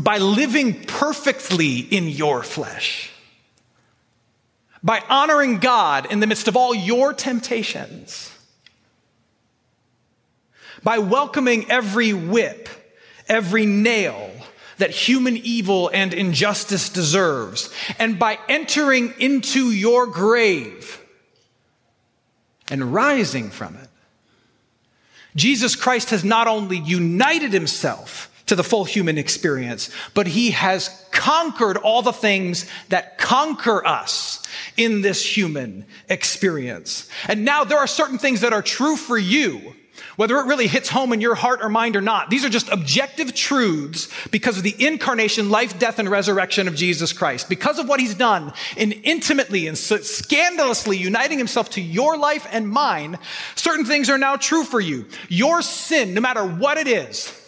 by 0.00 0.18
living 0.18 0.84
perfectly 0.84 1.78
in 1.78 2.08
your 2.08 2.44
flesh, 2.44 3.10
by 4.82 5.02
honoring 5.08 5.58
God 5.58 6.10
in 6.10 6.20
the 6.20 6.26
midst 6.26 6.46
of 6.46 6.56
all 6.56 6.74
your 6.74 7.12
temptations, 7.12 8.30
by 10.84 10.98
welcoming 10.98 11.70
every 11.70 12.12
whip, 12.12 12.68
every 13.28 13.66
nail, 13.66 14.30
that 14.82 14.90
human 14.90 15.36
evil 15.36 15.88
and 15.94 16.12
injustice 16.12 16.88
deserves. 16.88 17.72
And 18.00 18.18
by 18.18 18.36
entering 18.48 19.14
into 19.20 19.70
your 19.70 20.08
grave 20.08 21.00
and 22.68 22.92
rising 22.92 23.50
from 23.50 23.76
it, 23.76 23.88
Jesus 25.36 25.76
Christ 25.76 26.10
has 26.10 26.24
not 26.24 26.48
only 26.48 26.78
united 26.78 27.52
himself 27.52 28.28
to 28.46 28.56
the 28.56 28.64
full 28.64 28.84
human 28.84 29.18
experience, 29.18 29.88
but 30.14 30.26
he 30.26 30.50
has 30.50 30.88
conquered 31.12 31.76
all 31.76 32.02
the 32.02 32.12
things 32.12 32.66
that 32.88 33.18
conquer 33.18 33.86
us 33.86 34.42
in 34.76 35.00
this 35.00 35.24
human 35.24 35.86
experience. 36.08 37.08
And 37.28 37.44
now 37.44 37.62
there 37.62 37.78
are 37.78 37.86
certain 37.86 38.18
things 38.18 38.40
that 38.40 38.52
are 38.52 38.62
true 38.62 38.96
for 38.96 39.16
you 39.16 39.76
whether 40.16 40.36
it 40.38 40.46
really 40.46 40.66
hits 40.66 40.88
home 40.88 41.12
in 41.12 41.20
your 41.20 41.34
heart 41.34 41.60
or 41.62 41.68
mind 41.68 41.96
or 41.96 42.00
not. 42.00 42.30
These 42.30 42.44
are 42.44 42.48
just 42.48 42.68
objective 42.68 43.34
truths 43.34 44.08
because 44.30 44.56
of 44.56 44.62
the 44.62 44.74
incarnation, 44.78 45.50
life, 45.50 45.78
death, 45.78 45.98
and 45.98 46.08
resurrection 46.08 46.68
of 46.68 46.74
Jesus 46.74 47.12
Christ. 47.12 47.48
Because 47.48 47.78
of 47.78 47.88
what 47.88 48.00
he's 48.00 48.14
done 48.14 48.52
in 48.76 48.92
intimately 48.92 49.66
and 49.66 49.76
scandalously 49.76 50.96
uniting 50.96 51.38
himself 51.38 51.70
to 51.70 51.80
your 51.80 52.16
life 52.16 52.46
and 52.50 52.68
mine, 52.68 53.18
certain 53.54 53.84
things 53.84 54.10
are 54.10 54.18
now 54.18 54.36
true 54.36 54.64
for 54.64 54.80
you. 54.80 55.06
Your 55.28 55.62
sin, 55.62 56.14
no 56.14 56.20
matter 56.20 56.44
what 56.44 56.78
it 56.78 56.86
is, 56.86 57.38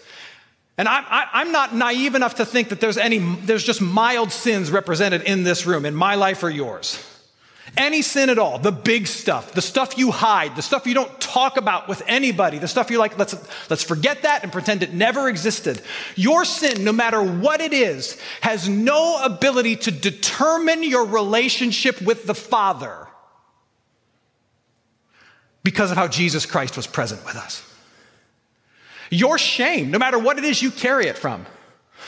and 0.76 0.88
I, 0.88 1.28
am 1.34 1.52
not 1.52 1.74
naive 1.74 2.16
enough 2.16 2.36
to 2.36 2.44
think 2.44 2.70
that 2.70 2.80
there's 2.80 2.98
any, 2.98 3.18
there's 3.18 3.62
just 3.62 3.80
mild 3.80 4.32
sins 4.32 4.72
represented 4.72 5.22
in 5.22 5.44
this 5.44 5.66
room, 5.66 5.86
in 5.86 5.94
my 5.94 6.16
life 6.16 6.42
or 6.42 6.50
yours. 6.50 7.13
Any 7.76 8.02
sin 8.02 8.30
at 8.30 8.38
all, 8.38 8.58
the 8.58 8.70
big 8.70 9.08
stuff, 9.08 9.52
the 9.52 9.62
stuff 9.62 9.98
you 9.98 10.12
hide, 10.12 10.54
the 10.54 10.62
stuff 10.62 10.86
you 10.86 10.94
don't 10.94 11.20
talk 11.20 11.56
about 11.56 11.88
with 11.88 12.02
anybody, 12.06 12.58
the 12.58 12.68
stuff 12.68 12.88
you're 12.88 13.00
like, 13.00 13.18
let's, 13.18 13.34
let's 13.68 13.82
forget 13.82 14.22
that 14.22 14.44
and 14.44 14.52
pretend 14.52 14.84
it 14.84 14.94
never 14.94 15.28
existed. 15.28 15.82
Your 16.14 16.44
sin, 16.44 16.84
no 16.84 16.92
matter 16.92 17.20
what 17.20 17.60
it 17.60 17.72
is, 17.72 18.20
has 18.42 18.68
no 18.68 19.20
ability 19.24 19.76
to 19.76 19.90
determine 19.90 20.84
your 20.84 21.06
relationship 21.06 22.00
with 22.00 22.26
the 22.26 22.34
Father 22.34 23.08
because 25.64 25.90
of 25.90 25.96
how 25.96 26.06
Jesus 26.06 26.46
Christ 26.46 26.76
was 26.76 26.86
present 26.86 27.24
with 27.24 27.34
us. 27.34 27.68
Your 29.10 29.36
shame, 29.36 29.90
no 29.90 29.98
matter 29.98 30.18
what 30.18 30.38
it 30.38 30.44
is 30.44 30.62
you 30.62 30.70
carry 30.70 31.06
it 31.06 31.18
from, 31.18 31.46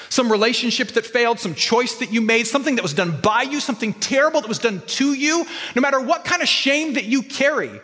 some 0.09 0.31
relationship 0.31 0.89
that 0.93 1.07
failed, 1.07 1.39
some 1.39 1.55
choice 1.55 1.97
that 1.97 2.13
you 2.13 2.21
made, 2.21 2.47
something 2.47 2.77
that 2.77 2.83
was 2.83 2.95
done 2.95 3.21
by 3.21 3.43
you, 3.43 3.61
something 3.61 3.93
terrible 3.95 4.41
that 4.41 4.49
was 4.49 4.59
done 4.59 4.83
to 4.87 5.13
you, 5.13 5.47
no 5.75 5.83
matter 5.83 6.01
what 6.01 6.25
kind 6.25 6.43
of 6.43 6.49
shame 6.49 6.95
that 6.95 7.05
you 7.05 7.23
carry, 7.23 7.81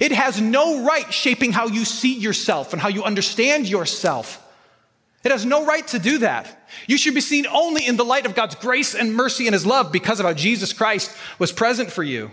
it 0.00 0.12
has 0.12 0.40
no 0.40 0.84
right 0.84 1.12
shaping 1.12 1.52
how 1.52 1.66
you 1.66 1.84
see 1.84 2.18
yourself 2.18 2.72
and 2.72 2.82
how 2.82 2.88
you 2.88 3.04
understand 3.04 3.68
yourself. 3.68 4.44
It 5.24 5.32
has 5.32 5.44
no 5.44 5.66
right 5.66 5.86
to 5.88 5.98
do 5.98 6.18
that. 6.18 6.68
You 6.86 6.96
should 6.96 7.14
be 7.14 7.20
seen 7.20 7.46
only 7.46 7.86
in 7.86 7.96
the 7.96 8.04
light 8.04 8.26
of 8.26 8.34
God's 8.34 8.54
grace 8.54 8.94
and 8.94 9.14
mercy 9.14 9.46
and 9.46 9.54
His 9.54 9.66
love 9.66 9.92
because 9.92 10.20
of 10.20 10.26
how 10.26 10.32
Jesus 10.32 10.72
Christ 10.72 11.14
was 11.38 11.52
present 11.52 11.90
for 11.90 12.02
you. 12.02 12.30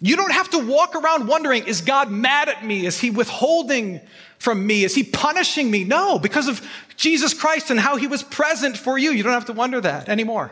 You 0.00 0.16
don't 0.16 0.32
have 0.32 0.50
to 0.50 0.58
walk 0.58 0.94
around 0.94 1.26
wondering, 1.26 1.66
is 1.66 1.80
God 1.80 2.10
mad 2.10 2.48
at 2.48 2.64
me? 2.64 2.84
Is 2.84 2.98
He 2.98 3.10
withholding 3.10 4.00
from 4.38 4.66
me? 4.66 4.84
Is 4.84 4.94
He 4.94 5.02
punishing 5.02 5.70
me? 5.70 5.84
No, 5.84 6.18
because 6.18 6.48
of 6.48 6.66
Jesus 6.96 7.32
Christ 7.32 7.70
and 7.70 7.80
how 7.80 7.96
He 7.96 8.06
was 8.06 8.22
present 8.22 8.76
for 8.76 8.98
you. 8.98 9.10
You 9.10 9.22
don't 9.22 9.32
have 9.32 9.46
to 9.46 9.52
wonder 9.52 9.80
that 9.80 10.08
anymore. 10.08 10.50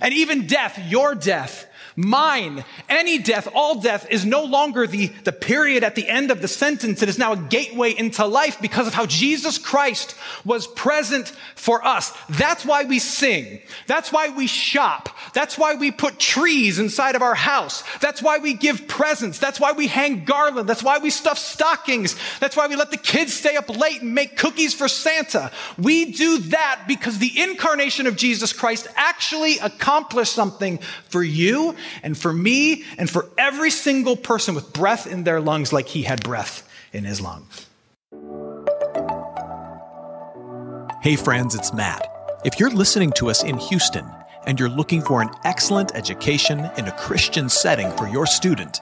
And 0.00 0.14
even 0.14 0.46
death, 0.46 0.78
your 0.88 1.14
death, 1.14 1.66
mine, 2.04 2.64
any 2.88 3.18
death, 3.18 3.48
all 3.54 3.80
death 3.80 4.06
is 4.10 4.24
no 4.24 4.44
longer 4.44 4.86
the, 4.86 5.06
the 5.24 5.32
period 5.32 5.84
at 5.84 5.94
the 5.94 6.08
end 6.08 6.30
of 6.30 6.42
the 6.42 6.48
sentence. 6.48 7.02
It 7.02 7.08
is 7.08 7.18
now 7.18 7.32
a 7.32 7.36
gateway 7.36 7.92
into 7.92 8.26
life 8.26 8.60
because 8.60 8.86
of 8.86 8.94
how 8.94 9.06
Jesus 9.06 9.58
Christ 9.58 10.14
was 10.44 10.66
present 10.66 11.28
for 11.54 11.84
us. 11.84 12.12
That's 12.28 12.64
why 12.64 12.84
we 12.84 12.98
sing. 12.98 13.60
That's 13.86 14.12
why 14.12 14.28
we 14.28 14.46
shop. 14.46 15.08
That's 15.34 15.58
why 15.58 15.74
we 15.74 15.90
put 15.90 16.18
trees 16.18 16.78
inside 16.78 17.14
of 17.14 17.22
our 17.22 17.34
house. 17.34 17.84
That's 17.98 18.22
why 18.22 18.38
we 18.38 18.54
give 18.54 18.88
presents. 18.88 19.38
That's 19.38 19.60
why 19.60 19.72
we 19.72 19.86
hang 19.86 20.24
garland. 20.24 20.68
That's 20.68 20.82
why 20.82 20.98
we 20.98 21.10
stuff 21.10 21.38
stockings. 21.38 22.16
That's 22.40 22.56
why 22.56 22.66
we 22.66 22.76
let 22.76 22.90
the 22.90 22.96
kids 22.96 23.32
stay 23.32 23.56
up 23.56 23.68
late 23.68 24.02
and 24.02 24.14
make 24.14 24.36
cookies 24.36 24.74
for 24.74 24.88
Santa. 24.88 25.50
We 25.78 26.12
do 26.12 26.38
that 26.38 26.84
because 26.88 27.18
the 27.18 27.40
incarnation 27.40 28.06
of 28.06 28.16
Jesus 28.16 28.52
Christ 28.52 28.88
actually 28.96 29.58
accomplished 29.58 30.32
something 30.32 30.78
for 31.08 31.22
you 31.22 31.74
and 32.02 32.16
for 32.16 32.32
me 32.32 32.84
and 32.98 33.08
for 33.08 33.26
every 33.38 33.70
single 33.70 34.16
person 34.16 34.54
with 34.54 34.72
breath 34.72 35.06
in 35.06 35.24
their 35.24 35.40
lungs 35.40 35.72
like 35.72 35.88
he 35.88 36.02
had 36.02 36.22
breath 36.22 36.68
in 36.92 37.04
his 37.04 37.20
lungs. 37.20 37.66
Hey, 41.02 41.16
friends, 41.16 41.54
it's 41.54 41.72
Matt. 41.72 42.06
If 42.44 42.60
you're 42.60 42.70
listening 42.70 43.12
to 43.12 43.30
us 43.30 43.42
in 43.42 43.56
Houston 43.56 44.06
and 44.46 44.58
you're 44.58 44.68
looking 44.68 45.02
for 45.02 45.22
an 45.22 45.30
excellent 45.44 45.94
education 45.94 46.70
in 46.76 46.88
a 46.88 46.92
Christian 46.98 47.48
setting 47.48 47.90
for 47.92 48.06
your 48.08 48.26
student, 48.26 48.80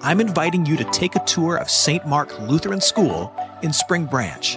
I'm 0.00 0.20
inviting 0.20 0.64
you 0.64 0.76
to 0.76 0.84
take 0.92 1.16
a 1.16 1.24
tour 1.24 1.56
of 1.56 1.68
St. 1.68 2.06
Mark 2.06 2.38
Lutheran 2.40 2.80
School 2.80 3.34
in 3.62 3.72
Spring 3.72 4.06
Branch. 4.06 4.56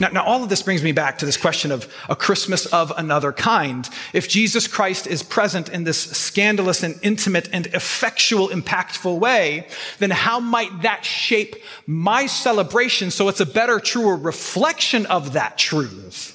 Now, 0.00 0.08
now, 0.08 0.24
all 0.24 0.42
of 0.42 0.48
this 0.48 0.62
brings 0.62 0.82
me 0.82 0.92
back 0.92 1.18
to 1.18 1.26
this 1.26 1.36
question 1.36 1.72
of 1.72 1.92
a 2.08 2.14
Christmas 2.14 2.66
of 2.66 2.92
another 2.96 3.32
kind. 3.32 3.88
If 4.12 4.28
Jesus 4.28 4.68
Christ 4.68 5.06
is 5.06 5.22
present 5.22 5.68
in 5.68 5.84
this 5.84 5.98
scandalous 5.98 6.82
and 6.82 6.98
intimate 7.02 7.48
and 7.52 7.66
effectual, 7.68 8.48
impactful 8.48 9.18
way, 9.18 9.66
then 9.98 10.10
how 10.10 10.38
might 10.38 10.82
that 10.82 11.04
shape 11.04 11.56
my 11.86 12.26
celebration 12.26 13.10
so 13.10 13.28
it's 13.28 13.40
a 13.40 13.46
better, 13.46 13.80
truer 13.80 14.16
reflection 14.16 15.06
of 15.06 15.32
that 15.32 15.58
truth? 15.58 16.34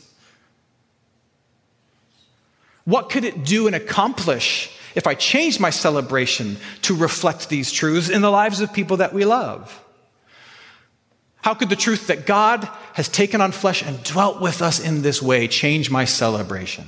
What 2.86 3.10
could 3.10 3.24
it 3.24 3.46
do 3.46 3.68
and 3.68 3.76
accomplish 3.76 4.78
if 4.96 5.08
I 5.08 5.16
change 5.16 5.60
my 5.60 5.70
celebration 5.70 6.58
to 6.84 6.96
reflect 6.96 7.50
these 7.50 7.72
truths 7.72 8.10
in 8.10 8.22
the 8.22 8.30
lives 8.30 8.60
of 8.60 8.74
people 8.74 8.98
that 8.98 9.14
we 9.14 9.24
love? 9.26 9.83
How 11.44 11.54
could 11.54 11.70
the 11.70 11.76
truth 11.76 12.08
that 12.08 12.26
God 12.26 12.68
has 12.94 13.10
taken 13.10 13.42
on 13.42 13.52
flesh 13.52 13.84
and 13.84 14.02
dwelt 14.04 14.42
with 14.42 14.62
us 14.62 14.80
in 14.80 15.02
this 15.02 15.22
way 15.22 15.50
change 15.50 15.92
my 15.92 16.06
celebration? 16.06 16.86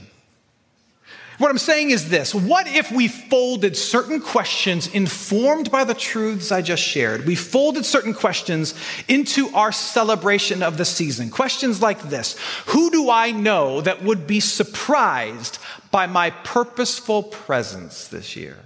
What 1.38 1.52
I'm 1.52 1.58
saying 1.58 1.92
is 1.92 2.10
this 2.10 2.34
What 2.34 2.66
if 2.66 2.90
we 2.90 3.10
folded 3.10 3.76
certain 3.76 4.22
questions 4.22 4.88
informed 4.88 5.72
by 5.72 5.84
the 5.84 5.94
truths 5.94 6.54
I 6.54 6.62
just 6.62 6.82
shared? 6.82 7.26
We 7.26 7.36
folded 7.36 7.86
certain 7.86 8.14
questions 8.14 8.74
into 9.10 9.54
our 9.54 9.74
celebration 9.74 10.64
of 10.64 10.78
the 10.78 10.86
season. 10.86 11.30
Questions 11.30 11.82
like 11.82 12.02
this 12.04 12.38
Who 12.68 12.90
do 12.92 13.10
I 13.10 13.32
know 13.32 13.82
that 13.82 14.04
would 14.04 14.26
be 14.26 14.40
surprised 14.40 15.60
by 15.92 16.08
my 16.08 16.30
purposeful 16.30 17.24
presence 17.24 18.08
this 18.08 18.38
year? 18.38 18.58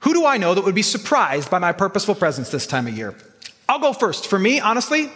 Who 0.00 0.12
do 0.12 0.26
I 0.26 0.36
know 0.36 0.52
that 0.54 0.62
would 0.62 0.74
be 0.74 0.82
surprised 0.82 1.50
by 1.50 1.58
my 1.58 1.72
purposeful 1.72 2.14
presence 2.14 2.50
this 2.50 2.66
time 2.66 2.86
of 2.86 2.96
year? 2.96 3.14
I'll 3.68 3.78
go 3.78 3.92
first. 3.92 4.28
For 4.28 4.38
me, 4.38 4.60
honestly, 4.60 5.10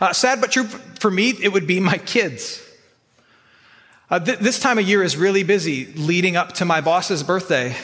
uh, 0.00 0.12
sad 0.12 0.40
but 0.40 0.52
true, 0.52 0.64
for 0.64 1.10
me, 1.10 1.30
it 1.30 1.52
would 1.52 1.66
be 1.66 1.80
my 1.92 1.98
kids. 1.98 2.62
Uh, 4.08 4.20
th- 4.20 4.38
this 4.38 4.60
time 4.60 4.78
of 4.78 4.86
year 4.86 5.02
is 5.02 5.16
really 5.16 5.42
busy 5.42 5.86
leading 5.94 6.36
up 6.36 6.52
to 6.52 6.64
my 6.64 6.80
boss's 6.80 7.22
birthday. 7.22 7.74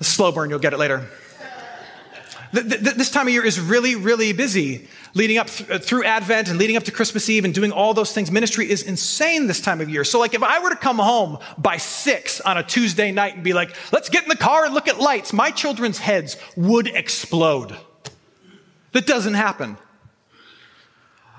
Slow 0.00 0.32
burn, 0.32 0.48
you'll 0.48 0.58
get 0.58 0.72
it 0.72 0.78
later. 0.78 1.10
Th- 2.52 2.68
th- 2.68 2.96
this 2.96 3.10
time 3.10 3.28
of 3.28 3.32
year 3.32 3.44
is 3.44 3.60
really, 3.60 3.94
really 3.94 4.32
busy 4.32 4.88
leading 5.14 5.38
up 5.38 5.46
th- 5.46 5.70
uh, 5.70 5.78
through 5.78 6.04
Advent 6.04 6.48
and 6.48 6.58
leading 6.58 6.76
up 6.76 6.82
to 6.84 6.90
Christmas 6.90 7.28
Eve 7.28 7.44
and 7.44 7.54
doing 7.54 7.70
all 7.70 7.94
those 7.94 8.12
things. 8.12 8.30
Ministry 8.30 8.68
is 8.68 8.82
insane 8.82 9.46
this 9.46 9.60
time 9.60 9.80
of 9.80 9.88
year. 9.88 10.02
So, 10.02 10.18
like, 10.18 10.34
if 10.34 10.42
I 10.42 10.58
were 10.58 10.70
to 10.70 10.76
come 10.76 10.98
home 10.98 11.38
by 11.58 11.76
six 11.76 12.40
on 12.40 12.58
a 12.58 12.64
Tuesday 12.64 13.12
night 13.12 13.36
and 13.36 13.44
be 13.44 13.52
like, 13.52 13.76
let's 13.92 14.08
get 14.08 14.24
in 14.24 14.28
the 14.28 14.36
car 14.36 14.64
and 14.64 14.74
look 14.74 14.88
at 14.88 14.98
lights, 14.98 15.32
my 15.32 15.52
children's 15.52 15.98
heads 15.98 16.36
would 16.56 16.88
explode. 16.88 17.76
That 18.92 19.06
doesn't 19.06 19.34
happen. 19.34 19.76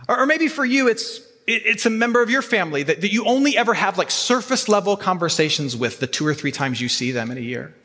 Or, 0.08 0.22
or 0.22 0.26
maybe 0.26 0.48
for 0.48 0.64
you, 0.64 0.88
it's 0.88 1.22
it's 1.48 1.86
a 1.86 1.90
member 1.90 2.22
of 2.22 2.30
your 2.30 2.44
family 2.44 2.84
that, 2.84 3.02
that 3.02 3.12
you 3.12 3.26
only 3.26 3.58
ever 3.58 3.74
have 3.74 3.98
like 3.98 4.12
surface 4.12 4.70
level 4.70 4.96
conversations 4.96 5.76
with 5.76 6.00
the 6.00 6.08
two 6.08 6.26
or 6.26 6.34
three 6.34 6.52
times 6.52 6.80
you 6.80 6.88
see 6.88 7.12
them 7.12 7.32
in 7.32 7.38
a 7.38 7.42
year. 7.42 7.76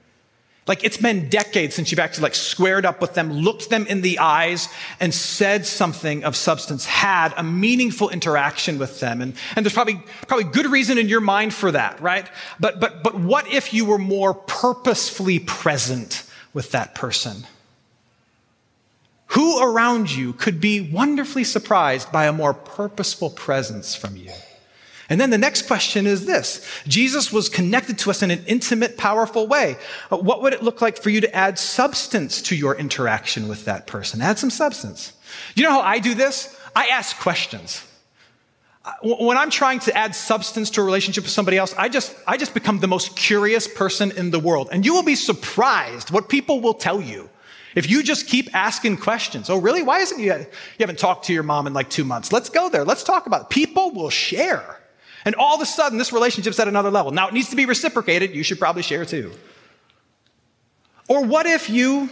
Like 0.66 0.82
it's 0.82 0.96
been 0.96 1.28
decades 1.28 1.76
since 1.76 1.90
you've 1.90 2.00
actually 2.00 2.24
like 2.24 2.34
squared 2.34 2.84
up 2.84 3.00
with 3.00 3.14
them, 3.14 3.32
looked 3.32 3.70
them 3.70 3.86
in 3.86 4.00
the 4.00 4.18
eyes 4.18 4.68
and 4.98 5.14
said 5.14 5.64
something 5.64 6.24
of 6.24 6.34
substance, 6.34 6.84
had 6.84 7.32
a 7.36 7.44
meaningful 7.44 8.10
interaction 8.10 8.78
with 8.78 8.98
them. 8.98 9.22
And, 9.22 9.34
and 9.54 9.64
there's 9.64 9.74
probably, 9.74 10.02
probably 10.26 10.44
good 10.44 10.66
reason 10.66 10.98
in 10.98 11.08
your 11.08 11.20
mind 11.20 11.54
for 11.54 11.70
that, 11.70 12.00
right? 12.00 12.28
But, 12.58 12.80
but, 12.80 13.04
but 13.04 13.14
what 13.14 13.46
if 13.52 13.72
you 13.72 13.84
were 13.84 13.98
more 13.98 14.34
purposefully 14.34 15.38
present 15.38 16.24
with 16.52 16.72
that 16.72 16.96
person? 16.96 17.46
Who 19.28 19.62
around 19.62 20.10
you 20.10 20.32
could 20.32 20.60
be 20.60 20.80
wonderfully 20.80 21.44
surprised 21.44 22.10
by 22.10 22.26
a 22.26 22.32
more 22.32 22.54
purposeful 22.54 23.30
presence 23.30 23.94
from 23.94 24.16
you? 24.16 24.32
And 25.08 25.20
then 25.20 25.30
the 25.30 25.38
next 25.38 25.66
question 25.66 26.06
is 26.06 26.26
this 26.26 26.66
Jesus 26.86 27.32
was 27.32 27.48
connected 27.48 27.98
to 27.98 28.10
us 28.10 28.22
in 28.22 28.30
an 28.30 28.44
intimate, 28.46 28.96
powerful 28.96 29.46
way. 29.46 29.76
Uh, 30.10 30.16
what 30.16 30.42
would 30.42 30.52
it 30.52 30.62
look 30.62 30.80
like 30.80 30.98
for 30.98 31.10
you 31.10 31.20
to 31.20 31.34
add 31.34 31.58
substance 31.58 32.42
to 32.42 32.56
your 32.56 32.74
interaction 32.74 33.48
with 33.48 33.64
that 33.66 33.86
person? 33.86 34.20
Add 34.20 34.38
some 34.38 34.50
substance. 34.50 35.12
You 35.54 35.64
know 35.64 35.70
how 35.70 35.80
I 35.80 35.98
do 35.98 36.14
this? 36.14 36.58
I 36.74 36.88
ask 36.88 37.18
questions. 37.18 37.84
Uh, 38.84 38.92
when 39.02 39.36
I'm 39.36 39.50
trying 39.50 39.80
to 39.80 39.96
add 39.96 40.14
substance 40.14 40.70
to 40.70 40.80
a 40.80 40.84
relationship 40.84 41.24
with 41.24 41.32
somebody 41.32 41.56
else, 41.56 41.74
I 41.76 41.88
just, 41.88 42.14
I 42.26 42.36
just 42.36 42.54
become 42.54 42.80
the 42.80 42.88
most 42.88 43.16
curious 43.16 43.66
person 43.66 44.10
in 44.12 44.30
the 44.30 44.38
world. 44.38 44.68
And 44.72 44.84
you 44.84 44.94
will 44.94 45.02
be 45.02 45.16
surprised 45.16 46.10
what 46.10 46.28
people 46.28 46.60
will 46.60 46.74
tell 46.74 47.00
you. 47.00 47.28
If 47.74 47.90
you 47.90 48.02
just 48.02 48.26
keep 48.26 48.54
asking 48.54 48.96
questions, 48.98 49.50
oh, 49.50 49.58
really? 49.58 49.82
Why 49.82 49.98
isn't 49.98 50.18
you, 50.18 50.32
you 50.32 50.46
haven't 50.80 50.98
talked 50.98 51.26
to 51.26 51.34
your 51.34 51.42
mom 51.42 51.66
in 51.66 51.74
like 51.74 51.90
two 51.90 52.04
months? 52.04 52.32
Let's 52.32 52.48
go 52.48 52.70
there. 52.70 52.84
Let's 52.84 53.04
talk 53.04 53.26
about 53.26 53.42
it. 53.42 53.48
People 53.50 53.90
will 53.90 54.08
share. 54.08 54.80
And 55.26 55.34
all 55.34 55.56
of 55.56 55.60
a 55.60 55.66
sudden, 55.66 55.98
this 55.98 56.12
relationship's 56.12 56.60
at 56.60 56.68
another 56.68 56.90
level. 56.90 57.10
Now, 57.10 57.26
it 57.26 57.34
needs 57.34 57.50
to 57.50 57.56
be 57.56 57.66
reciprocated. 57.66 58.34
You 58.34 58.44
should 58.44 58.60
probably 58.60 58.82
share 58.82 59.04
too. 59.04 59.32
Or 61.08 61.24
what 61.24 61.46
if 61.46 61.68
you, 61.68 62.08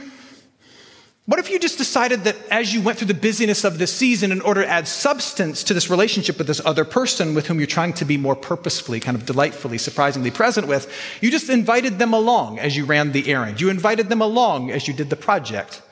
what 1.27 1.38
if 1.38 1.48
you 1.48 1.61
just 1.61 1.79
decided 1.79 2.24
that 2.24 2.35
as 2.50 2.74
you 2.74 2.83
went 2.83 2.98
through 2.98 3.07
the 3.07 3.14
busyness 3.14 3.62
of 3.62 3.79
this 3.79 3.92
season, 3.92 4.33
in 4.33 4.40
order 4.40 4.62
to 4.62 4.68
add 4.68 4.88
substance 4.88 5.62
to 5.62 5.74
this 5.74 5.88
relationship 5.88 6.38
with 6.38 6.48
this 6.48 6.61
other 6.64 6.85
person 6.85 7.35
with 7.35 7.46
whom 7.46 7.61
you're 7.61 7.68
trying 7.68 7.92
to 7.94 8.05
be 8.05 8.16
more 8.16 8.35
purposefully, 8.35 8.98
kind 8.98 9.16
of 9.16 9.24
delightfully, 9.24 9.79
surprisingly 9.79 10.33
present 10.33 10.66
with, 10.66 10.92
you 11.20 11.31
just 11.31 11.48
invited 11.48 12.00
them 12.00 12.12
along 12.12 12.59
as 12.59 12.77
you 12.77 12.85
ran 12.85 13.12
the 13.12 13.31
errand. 13.31 13.61
You 13.61 13.70
invited 13.70 14.09
them 14.09 14.22
along 14.22 14.72
as 14.72 14.88
you 14.88 14.94
did 14.94 15.09
the 15.09 15.16
project. 15.16 15.83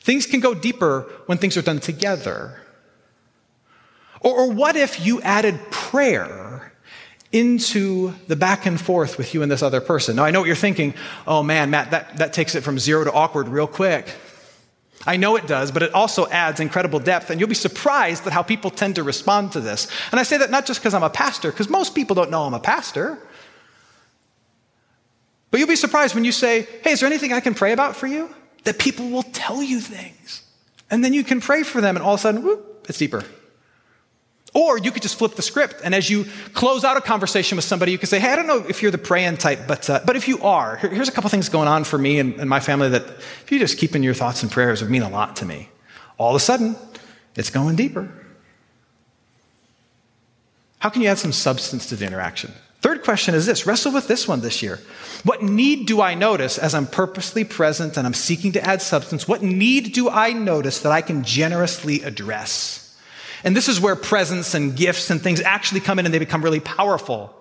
Things 0.00 0.26
can 0.26 0.40
go 0.40 0.54
deeper 0.54 1.02
when 1.26 1.38
things 1.38 1.56
are 1.56 1.62
done 1.62 1.78
together. 1.78 2.62
Or, 4.20 4.40
or 4.40 4.50
what 4.50 4.74
if 4.74 5.06
you 5.06 5.22
added 5.22 5.60
prayer 5.70 6.47
into 7.32 8.14
the 8.26 8.36
back 8.36 8.66
and 8.66 8.80
forth 8.80 9.18
with 9.18 9.34
you 9.34 9.42
and 9.42 9.50
this 9.50 9.62
other 9.62 9.80
person? 9.80 10.16
Now, 10.16 10.24
I 10.24 10.30
know 10.30 10.40
what 10.40 10.46
you're 10.46 10.56
thinking. 10.56 10.94
Oh 11.26 11.42
man, 11.42 11.70
Matt, 11.70 11.90
that, 11.90 12.16
that 12.18 12.32
takes 12.32 12.54
it 12.54 12.62
from 12.62 12.78
zero 12.78 13.04
to 13.04 13.12
awkward 13.12 13.48
real 13.48 13.66
quick. 13.66 14.14
I 15.06 15.16
know 15.16 15.36
it 15.36 15.46
does, 15.46 15.70
but 15.70 15.82
it 15.82 15.94
also 15.94 16.26
adds 16.26 16.60
incredible 16.60 16.98
depth, 16.98 17.30
and 17.30 17.38
you'll 17.38 17.48
be 17.48 17.54
surprised 17.54 18.26
at 18.26 18.32
how 18.32 18.42
people 18.42 18.70
tend 18.70 18.96
to 18.96 19.02
respond 19.02 19.52
to 19.52 19.60
this. 19.60 19.88
And 20.10 20.18
I 20.18 20.22
say 20.22 20.38
that 20.38 20.50
not 20.50 20.66
just 20.66 20.80
because 20.80 20.92
I'm 20.92 21.04
a 21.04 21.10
pastor, 21.10 21.50
because 21.50 21.68
most 21.68 21.94
people 21.94 22.14
don't 22.14 22.30
know 22.30 22.42
I'm 22.42 22.54
a 22.54 22.60
pastor. 22.60 23.18
But 25.50 25.60
you'll 25.60 25.68
be 25.68 25.76
surprised 25.76 26.14
when 26.14 26.24
you 26.24 26.32
say, 26.32 26.66
Hey, 26.82 26.92
is 26.92 27.00
there 27.00 27.06
anything 27.06 27.32
I 27.32 27.40
can 27.40 27.54
pray 27.54 27.72
about 27.72 27.96
for 27.96 28.06
you? 28.06 28.34
That 28.64 28.78
people 28.78 29.08
will 29.08 29.22
tell 29.22 29.62
you 29.62 29.80
things. 29.80 30.42
And 30.90 31.04
then 31.04 31.12
you 31.12 31.22
can 31.22 31.40
pray 31.40 31.62
for 31.62 31.80
them, 31.80 31.96
and 31.96 32.04
all 32.04 32.14
of 32.14 32.20
a 32.20 32.22
sudden, 32.22 32.42
whoop, 32.42 32.86
it's 32.88 32.98
deeper. 32.98 33.24
Or 34.54 34.78
you 34.78 34.90
could 34.90 35.02
just 35.02 35.16
flip 35.16 35.34
the 35.34 35.42
script, 35.42 35.82
and 35.84 35.94
as 35.94 36.08
you 36.08 36.24
close 36.54 36.82
out 36.82 36.96
a 36.96 37.02
conversation 37.02 37.56
with 37.56 37.66
somebody, 37.66 37.92
you 37.92 37.98
could 37.98 38.08
say, 38.08 38.18
"Hey, 38.18 38.32
I 38.32 38.36
don't 38.36 38.46
know 38.46 38.64
if 38.66 38.82
you're 38.82 38.90
the 38.90 38.98
praying 38.98 39.36
type, 39.36 39.60
but 39.68 39.90
uh, 39.90 40.00
but 40.06 40.16
if 40.16 40.26
you 40.26 40.40
are, 40.42 40.76
here's 40.76 41.08
a 41.08 41.12
couple 41.12 41.28
things 41.28 41.48
going 41.50 41.68
on 41.68 41.84
for 41.84 41.98
me 41.98 42.18
and, 42.18 42.34
and 42.40 42.48
my 42.48 42.60
family 42.60 42.88
that 42.88 43.02
if 43.06 43.52
you 43.52 43.58
just 43.58 43.76
keep 43.76 43.94
in 43.94 44.02
your 44.02 44.14
thoughts 44.14 44.42
and 44.42 44.50
prayers 44.50 44.80
would 44.80 44.90
mean 44.90 45.02
a 45.02 45.10
lot 45.10 45.36
to 45.36 45.44
me." 45.44 45.68
All 46.16 46.30
of 46.30 46.36
a 46.36 46.40
sudden, 46.40 46.76
it's 47.36 47.50
going 47.50 47.76
deeper. 47.76 48.08
How 50.80 50.88
can 50.88 51.02
you 51.02 51.08
add 51.08 51.18
some 51.18 51.32
substance 51.32 51.86
to 51.86 51.96
the 51.96 52.06
interaction? 52.06 52.52
Third 52.80 53.02
question 53.02 53.34
is 53.34 53.46
this 53.46 53.66
wrestle 53.66 53.92
with 53.92 54.06
this 54.06 54.28
one 54.28 54.40
this 54.40 54.62
year. 54.62 54.78
What 55.24 55.42
need 55.42 55.86
do 55.86 56.00
I 56.00 56.14
notice 56.14 56.58
as 56.58 56.74
I'm 56.74 56.86
purposely 56.86 57.44
present 57.44 57.96
and 57.96 58.06
I'm 58.06 58.14
seeking 58.14 58.52
to 58.52 58.64
add 58.64 58.80
substance? 58.80 59.26
What 59.26 59.42
need 59.42 59.92
do 59.92 60.08
I 60.08 60.32
notice 60.32 60.80
that 60.80 60.92
I 60.92 61.02
can 61.02 61.24
generously 61.24 62.02
address? 62.02 62.87
And 63.44 63.56
this 63.56 63.68
is 63.68 63.80
where 63.80 63.96
presents 63.96 64.54
and 64.54 64.76
gifts 64.76 65.10
and 65.10 65.20
things 65.20 65.40
actually 65.40 65.80
come 65.80 65.98
in 65.98 66.04
and 66.04 66.14
they 66.14 66.18
become 66.18 66.42
really 66.42 66.60
powerful. 66.60 67.34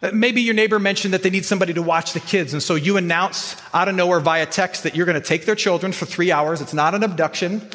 Uh, 0.00 0.10
maybe 0.12 0.40
your 0.40 0.54
neighbor 0.54 0.78
mentioned 0.78 1.12
that 1.14 1.22
they 1.22 1.30
need 1.30 1.44
somebody 1.44 1.74
to 1.74 1.82
watch 1.82 2.12
the 2.12 2.20
kids, 2.20 2.52
and 2.52 2.62
so 2.62 2.76
you 2.76 2.96
announce 2.96 3.56
out 3.74 3.88
of 3.88 3.96
nowhere 3.96 4.20
via 4.20 4.46
text 4.46 4.84
that 4.84 4.94
you're 4.94 5.06
going 5.06 5.20
to 5.20 5.26
take 5.26 5.44
their 5.44 5.56
children 5.56 5.92
for 5.92 6.06
three 6.06 6.30
hours. 6.30 6.60
It's 6.60 6.74
not 6.74 6.94
an 6.94 7.02
abduction, 7.02 7.68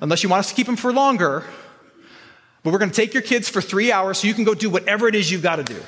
unless 0.00 0.22
you 0.22 0.30
want 0.30 0.40
us 0.40 0.48
to 0.48 0.54
keep 0.54 0.66
them 0.66 0.76
for 0.76 0.92
longer. 0.92 1.44
But 2.62 2.72
we're 2.72 2.78
going 2.78 2.90
to 2.90 2.96
take 2.96 3.12
your 3.12 3.22
kids 3.22 3.48
for 3.48 3.60
three 3.60 3.92
hours 3.92 4.18
so 4.18 4.26
you 4.26 4.34
can 4.34 4.44
go 4.44 4.54
do 4.54 4.70
whatever 4.70 5.06
it 5.06 5.14
is 5.14 5.30
you've 5.30 5.42
got 5.42 5.56
to 5.56 5.64
do. 5.64 5.80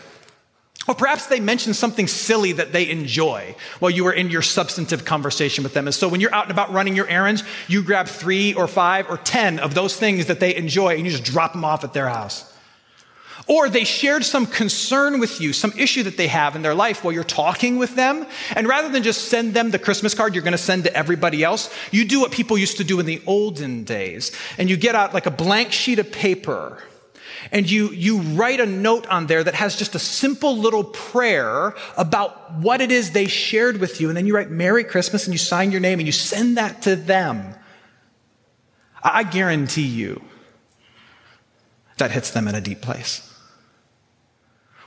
Or 0.89 0.95
perhaps 0.95 1.27
they 1.27 1.39
mentioned 1.39 1.77
something 1.77 2.07
silly 2.07 2.53
that 2.53 2.73
they 2.73 2.89
enjoy 2.89 3.55
while 3.79 3.91
you 3.91 4.05
were 4.05 4.13
in 4.13 4.31
your 4.31 4.41
substantive 4.41 5.05
conversation 5.05 5.63
with 5.63 5.75
them. 5.75 5.87
And 5.87 5.95
so 5.95 6.09
when 6.09 6.23
you're 6.23 6.35
out 6.35 6.45
and 6.45 6.51
about 6.51 6.73
running 6.73 6.97
your 6.97 7.07
errands, 7.07 7.45
you 7.69 7.83
grab 7.83 8.09
three 8.09 8.55
or 8.55 8.67
five 8.67 9.11
or 9.11 9.19
10 9.19 9.59
of 9.59 9.75
those 9.75 9.95
things 9.97 10.27
that 10.27 10.41
they 10.41 10.57
enjoy 10.57 10.97
and 10.97 11.05
you 11.05 11.11
just 11.11 11.25
drop 11.25 11.53
them 11.53 11.63
off 11.63 11.85
at 11.85 11.93
their 11.93 12.09
house. 12.09 12.55
Or 13.47 13.69
they 13.69 13.85
shared 13.85 14.25
some 14.25 14.47
concern 14.47 15.21
with 15.21 15.41
you, 15.41 15.53
some 15.53 15.73
issue 15.73 16.03
that 16.05 16.17
they 16.17 16.27
have 16.27 16.57
in 16.57 16.63
their 16.63 16.75
life 16.75 17.05
while 17.05 17.13
you're 17.13 17.23
talking 17.25 17.77
with 17.77 17.95
them. 17.95 18.27
And 18.57 18.67
rather 18.67 18.89
than 18.89 19.03
just 19.03 19.29
send 19.29 19.55
them 19.55 19.71
the 19.71 19.79
Christmas 19.79 20.15
card 20.15 20.35
you're 20.35 20.45
going 20.45 20.53
to 20.53 20.59
send 20.59 20.85
to 20.85 20.95
everybody 20.95 21.45
else, 21.45 21.73
you 21.91 22.07
do 22.07 22.21
what 22.21 22.33
people 22.33 22.57
used 22.57 22.79
to 22.79 22.85
do 22.85 22.99
in 22.99 23.07
the 23.07 23.23
olden 23.27 23.85
days. 23.85 24.33
And 24.57 24.71
you 24.71 24.77
get 24.79 24.95
out 24.95 25.13
like 25.13 25.27
a 25.27 25.31
blank 25.31 25.73
sheet 25.73 25.99
of 25.99 26.11
paper 26.11 26.83
and 27.53 27.71
you, 27.71 27.91
you 27.91 28.19
write 28.21 28.61
a 28.61 28.67
note 28.67 29.07
on 29.07 29.27
there 29.27 29.43
that 29.43 29.55
has 29.55 29.77
just 29.77 29.95
a 29.95 29.99
simple 29.99 30.57
little 30.57 30.85
prayer 30.85 31.75
about 31.97 32.55
what 32.55 32.81
it 32.81 32.91
is 32.91 33.13
they 33.13 33.27
shared 33.27 33.79
with 33.79 34.01
you. 34.01 34.09
And 34.09 34.17
then 34.17 34.27
you 34.27 34.35
write 34.35 34.51
Merry 34.51 34.85
Christmas 34.85 35.27
and 35.27 35.35
you 35.35 35.39
sign 35.39 35.71
your 35.71 35.81
name 35.81 35.99
and 35.99 36.07
you 36.07 36.13
send 36.13 36.57
that 36.57 36.83
to 36.83 36.97
them. 36.97 37.55
I 39.03 39.23
guarantee 39.23 39.87
you 39.87 40.23
that 41.99 42.11
hits 42.11 42.31
them 42.31 42.49
in 42.49 42.55
a 42.55 42.61
deep 42.61 42.81
place. 42.81 43.25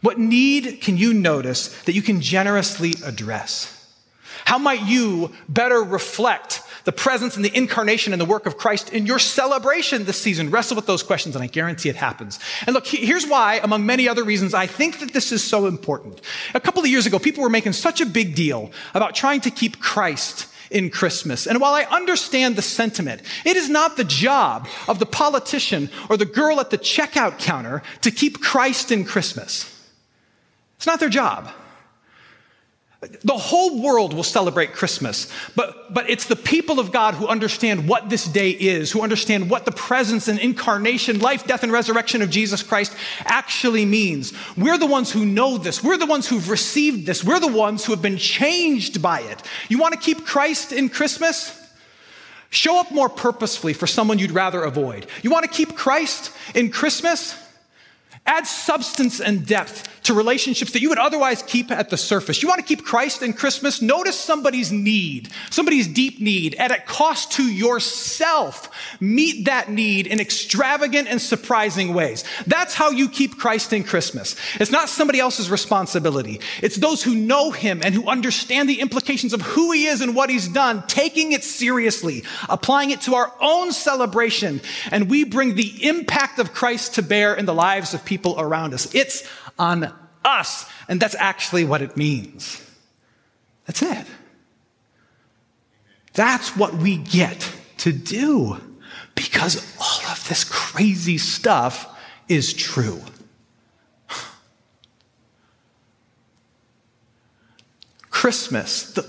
What 0.02 0.18
need 0.18 0.82
can 0.82 0.98
you 0.98 1.14
notice 1.14 1.82
that 1.84 1.94
you 1.94 2.02
can 2.02 2.22
generously 2.22 2.94
address? 3.06 3.78
How 4.46 4.58
might 4.58 4.82
you 4.88 5.32
better 5.48 5.82
reflect 5.82 6.61
the 6.84 6.92
presence 6.92 7.36
and 7.36 7.46
the 7.46 7.56
incarnation 7.56 8.14
and 8.14 8.22
the 8.22 8.26
work 8.26 8.46
of 8.46 8.58
Christ 8.58 8.92
in 8.92 9.06
your 9.06 9.20
celebration 9.20 10.06
this 10.06 10.22
season? 10.22 10.52
Wrestle 10.52 10.76
with 10.76 10.86
those 10.86 11.04
questions, 11.04 11.36
and 11.36 11.44
I 11.44 11.48
guarantee 11.48 11.90
it 11.90 11.96
happens. 11.96 12.40
And 12.66 12.74
look, 12.74 12.88
here's 12.88 13.28
why, 13.28 13.60
among 13.64 13.86
many 13.86 14.08
other 14.08 14.24
reasons, 14.24 14.54
I 14.54 14.68
think 14.68 15.00
that 15.00 15.14
this 15.14 15.32
is 15.32 15.44
so 15.44 15.68
important. 15.68 16.22
A 16.54 16.60
couple 16.60 16.82
of 16.82 16.88
years 16.88 17.06
ago, 17.06 17.20
people 17.20 17.44
were 17.44 17.50
making 17.50 17.74
such 17.74 18.02
a 18.02 18.06
big 18.06 18.36
deal 18.36 18.72
about 18.94 19.16
trying 19.16 19.42
to 19.42 19.52
keep 19.52 19.80
Christ 19.80 20.48
in 20.72 20.90
Christmas. 20.90 21.46
And 21.48 21.60
while 21.60 21.74
I 21.74 21.84
understand 21.84 22.56
the 22.56 22.62
sentiment, 22.62 23.22
it 23.46 23.58
is 23.58 23.70
not 23.70 23.98
the 23.98 24.04
job 24.04 24.68
of 24.88 25.00
the 25.00 25.06
politician 25.06 25.90
or 26.10 26.18
the 26.18 26.26
girl 26.26 26.60
at 26.60 26.70
the 26.70 26.78
checkout 26.78 27.40
counter 27.40 27.84
to 28.02 28.12
keep 28.12 28.42
Christ 28.42 28.92
in 28.92 29.04
Christmas. 29.04 29.68
It's 30.78 30.88
not 30.88 31.00
their 31.00 31.10
job. 31.10 31.52
The 33.02 33.34
whole 33.34 33.82
world 33.82 34.14
will 34.14 34.22
celebrate 34.22 34.74
Christmas, 34.74 35.28
but, 35.56 35.92
but 35.92 36.08
it's 36.08 36.26
the 36.26 36.36
people 36.36 36.80
of 36.80 36.92
God 36.92 37.16
who 37.16 37.26
understand 37.26 37.88
what 37.88 38.12
this 38.12 38.26
day 38.26 38.52
is, 38.52 38.92
who 38.92 39.02
understand 39.02 39.50
what 39.50 39.66
the 39.66 39.72
presence 39.72 40.28
and 40.28 40.38
incarnation, 40.38 41.20
life, 41.20 41.48
death, 41.48 41.64
and 41.64 41.72
resurrection 41.72 42.22
of 42.22 42.30
Jesus 42.30 42.62
Christ 42.62 42.96
actually 43.26 43.86
means. 43.86 44.34
We're 44.56 44.78
the 44.78 44.86
ones 44.86 45.12
who 45.12 45.26
know 45.26 45.58
this. 45.58 45.84
We're 45.84 45.98
the 45.98 46.06
ones 46.06 46.28
who've 46.28 46.48
received 46.48 47.08
this. 47.08 47.24
We're 47.24 47.40
the 47.40 47.48
ones 47.48 47.84
who 47.84 47.92
have 47.92 48.04
been 48.04 48.18
changed 48.18 49.02
by 49.02 49.22
it. 49.22 49.42
You 49.68 49.80
want 49.80 49.96
to 49.96 50.00
keep 50.00 50.24
Christ 50.24 50.72
in 50.72 50.88
Christmas? 50.88 51.58
Show 52.52 52.80
up 52.80 52.92
more 52.92 53.10
purposefully 53.10 53.74
for 53.74 53.88
someone 53.88 54.20
you'd 54.20 54.30
rather 54.30 54.62
avoid. 54.62 55.08
You 55.24 55.32
want 55.32 55.46
to 55.46 55.52
keep 55.52 55.76
Christ 55.76 56.32
in 56.54 56.70
Christmas? 56.70 57.36
Add 58.28 58.46
substance 58.46 59.20
and 59.20 59.48
depth 59.48 60.01
to 60.12 60.18
relationships 60.18 60.74
that 60.74 60.82
you 60.82 60.90
would 60.90 60.98
otherwise 60.98 61.42
keep 61.42 61.72
at 61.72 61.90
the 61.90 61.98
surface. 61.98 62.42
You 62.42 62.50
want 62.50 62.60
to 62.60 62.66
keep 62.66 62.86
Christ 62.86 63.22
in 63.22 63.32
Christmas? 63.32 63.82
Notice 63.82 64.20
somebody's 64.20 64.72
need, 64.72 65.30
somebody's 65.50 65.88
deep 65.88 66.20
need 66.20 66.54
at 66.56 66.72
a 66.72 66.82
cost 66.82 67.32
to 67.34 67.44
yourself. 67.44 68.70
Meet 69.00 69.46
that 69.46 69.72
need 69.72 70.08
in 70.08 70.20
extravagant 70.20 71.08
and 71.08 71.22
surprising 71.22 71.94
ways. 71.94 72.26
That's 72.46 72.74
how 72.74 72.92
you 72.92 73.08
keep 73.08 73.38
Christ 73.38 73.72
in 73.72 73.84
Christmas. 73.86 74.36
It's 74.60 74.72
not 74.72 74.90
somebody 74.90 75.20
else's 75.20 75.50
responsibility. 75.50 76.42
It's 76.62 76.76
those 76.76 77.02
who 77.02 77.16
know 77.16 77.52
him 77.52 77.82
and 77.84 77.96
who 77.96 78.08
understand 78.08 78.68
the 78.68 78.82
implications 78.82 79.34
of 79.34 79.42
who 79.42 79.72
he 79.72 79.86
is 79.86 80.02
and 80.02 80.14
what 80.14 80.30
he's 80.30 80.50
done, 80.50 80.84
taking 80.88 81.32
it 81.32 81.44
seriously, 81.44 82.24
applying 82.50 82.92
it 82.92 83.02
to 83.02 83.16
our 83.16 83.32
own 83.40 83.72
celebration. 83.72 84.62
And 84.92 85.10
we 85.10 85.24
bring 85.24 85.56
the 85.56 85.88
impact 85.88 86.40
of 86.40 86.54
Christ 86.54 86.96
to 86.96 87.02
bear 87.02 87.34
in 87.34 87.46
the 87.46 87.54
lives 87.54 87.94
of 87.94 88.04
people 88.04 88.36
around 88.38 88.74
us. 88.74 88.94
It's 88.94 89.24
on 89.58 89.94
us. 90.24 90.66
And 90.88 91.00
that's 91.00 91.16
actually 91.16 91.66
what 91.66 91.82
it 91.82 91.98
means. 91.98 92.66
That's 93.66 93.82
it. 93.82 94.06
That's 96.14 96.56
what 96.58 96.74
we 96.76 96.98
get 96.98 97.52
to 97.78 97.92
do 97.94 98.58
because 99.16 99.56
all 99.80 100.12
of 100.12 100.28
this 100.28 100.44
crazy 100.44 101.18
stuff 101.18 101.88
is 102.28 102.54
true. 102.54 103.02
Christmas, 108.10 108.92
the, 108.92 109.04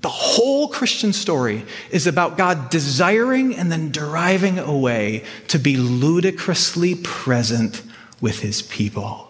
the 0.00 0.08
whole 0.08 0.68
Christian 0.68 1.12
story 1.12 1.64
is 1.90 2.06
about 2.06 2.36
God 2.36 2.70
desiring 2.70 3.54
and 3.54 3.70
then 3.70 3.92
deriving 3.92 4.58
a 4.58 4.76
way 4.76 5.24
to 5.48 5.58
be 5.58 5.76
ludicrously 5.76 6.96
present 6.96 7.82
with 8.20 8.40
his 8.40 8.62
people 8.62 9.27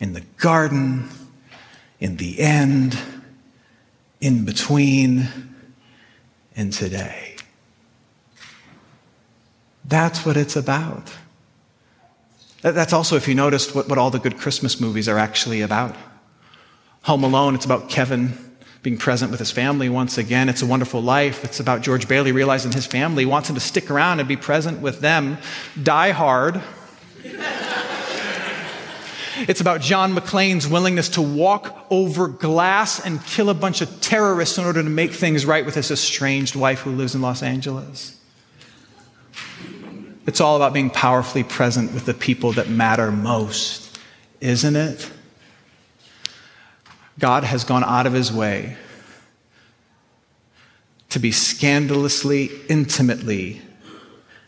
in 0.00 0.14
the 0.14 0.22
garden, 0.38 1.08
in 2.00 2.16
the 2.16 2.40
end, 2.40 2.98
in 4.20 4.44
between, 4.44 5.28
and 6.56 6.72
today. 6.72 7.36
That's 9.84 10.24
what 10.24 10.36
it's 10.36 10.56
about. 10.56 11.12
That's 12.62 12.92
also, 12.92 13.16
if 13.16 13.26
you 13.28 13.34
noticed, 13.34 13.74
what, 13.74 13.88
what 13.88 13.98
all 13.98 14.10
the 14.10 14.18
good 14.18 14.38
Christmas 14.38 14.80
movies 14.80 15.08
are 15.08 15.18
actually 15.18 15.62
about. 15.62 15.96
Home 17.02 17.24
Alone, 17.24 17.54
it's 17.54 17.64
about 17.64 17.88
Kevin 17.88 18.36
being 18.82 18.98
present 18.98 19.30
with 19.30 19.40
his 19.40 19.50
family 19.50 19.88
once 19.88 20.16
again. 20.18 20.48
It's 20.48 20.62
a 20.62 20.66
wonderful 20.66 21.02
life. 21.02 21.44
It's 21.44 21.60
about 21.60 21.82
George 21.82 22.08
Bailey 22.08 22.32
realizing 22.32 22.72
his 22.72 22.86
family 22.86 23.26
wants 23.26 23.48
him 23.48 23.54
to 23.54 23.60
stick 23.60 23.90
around 23.90 24.20
and 24.20 24.28
be 24.28 24.36
present 24.36 24.80
with 24.80 25.00
them. 25.00 25.38
Die 25.82 26.10
Hard. 26.10 26.62
It's 29.48 29.60
about 29.60 29.80
John 29.80 30.14
McClane's 30.14 30.68
willingness 30.68 31.08
to 31.10 31.22
walk 31.22 31.86
over 31.90 32.28
glass 32.28 33.04
and 33.04 33.24
kill 33.24 33.48
a 33.48 33.54
bunch 33.54 33.80
of 33.80 34.00
terrorists 34.00 34.58
in 34.58 34.64
order 34.64 34.82
to 34.82 34.88
make 34.88 35.12
things 35.12 35.46
right 35.46 35.64
with 35.64 35.74
his 35.74 35.90
estranged 35.90 36.54
wife 36.56 36.80
who 36.80 36.90
lives 36.90 37.14
in 37.14 37.22
Los 37.22 37.42
Angeles. 37.42 38.18
It's 40.26 40.40
all 40.40 40.56
about 40.56 40.72
being 40.72 40.90
powerfully 40.90 41.42
present 41.42 41.92
with 41.92 42.04
the 42.04 42.14
people 42.14 42.52
that 42.52 42.68
matter 42.68 43.10
most, 43.10 43.98
isn't 44.40 44.76
it? 44.76 45.10
God 47.18 47.44
has 47.44 47.64
gone 47.64 47.84
out 47.84 48.06
of 48.06 48.12
his 48.12 48.32
way 48.32 48.76
to 51.08 51.18
be 51.18 51.32
scandalously, 51.32 52.50
intimately, 52.68 53.60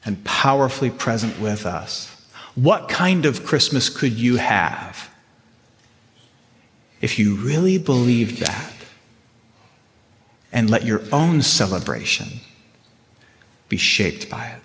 and 0.04 0.22
powerfully 0.24 0.90
present 0.90 1.38
with 1.40 1.66
us. 1.66 2.11
What 2.54 2.88
kind 2.88 3.24
of 3.24 3.44
Christmas 3.44 3.88
could 3.88 4.12
you 4.12 4.36
have 4.36 5.10
if 7.00 7.18
you 7.18 7.36
really 7.36 7.78
believed 7.78 8.38
that 8.38 8.72
and 10.52 10.68
let 10.68 10.84
your 10.84 11.00
own 11.12 11.40
celebration 11.40 12.28
be 13.68 13.78
shaped 13.78 14.28
by 14.28 14.48
it? 14.48 14.60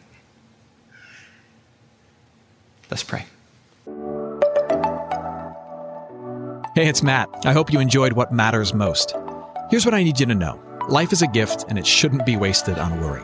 Let's 2.91 3.03
pray. 3.03 3.25
Hey, 6.75 6.87
it's 6.87 7.01
Matt. 7.01 7.29
I 7.43 7.53
hope 7.53 7.71
you 7.71 7.79
enjoyed 7.79 8.13
what 8.13 8.31
matters 8.31 8.73
most. 8.73 9.15
Here's 9.69 9.85
what 9.85 9.93
I 9.93 10.03
need 10.03 10.19
you 10.19 10.25
to 10.25 10.35
know 10.35 10.61
life 10.89 11.11
is 11.11 11.21
a 11.21 11.27
gift, 11.27 11.65
and 11.69 11.79
it 11.79 11.87
shouldn't 11.87 12.25
be 12.25 12.37
wasted 12.37 12.77
on 12.77 13.01
worry. 13.01 13.23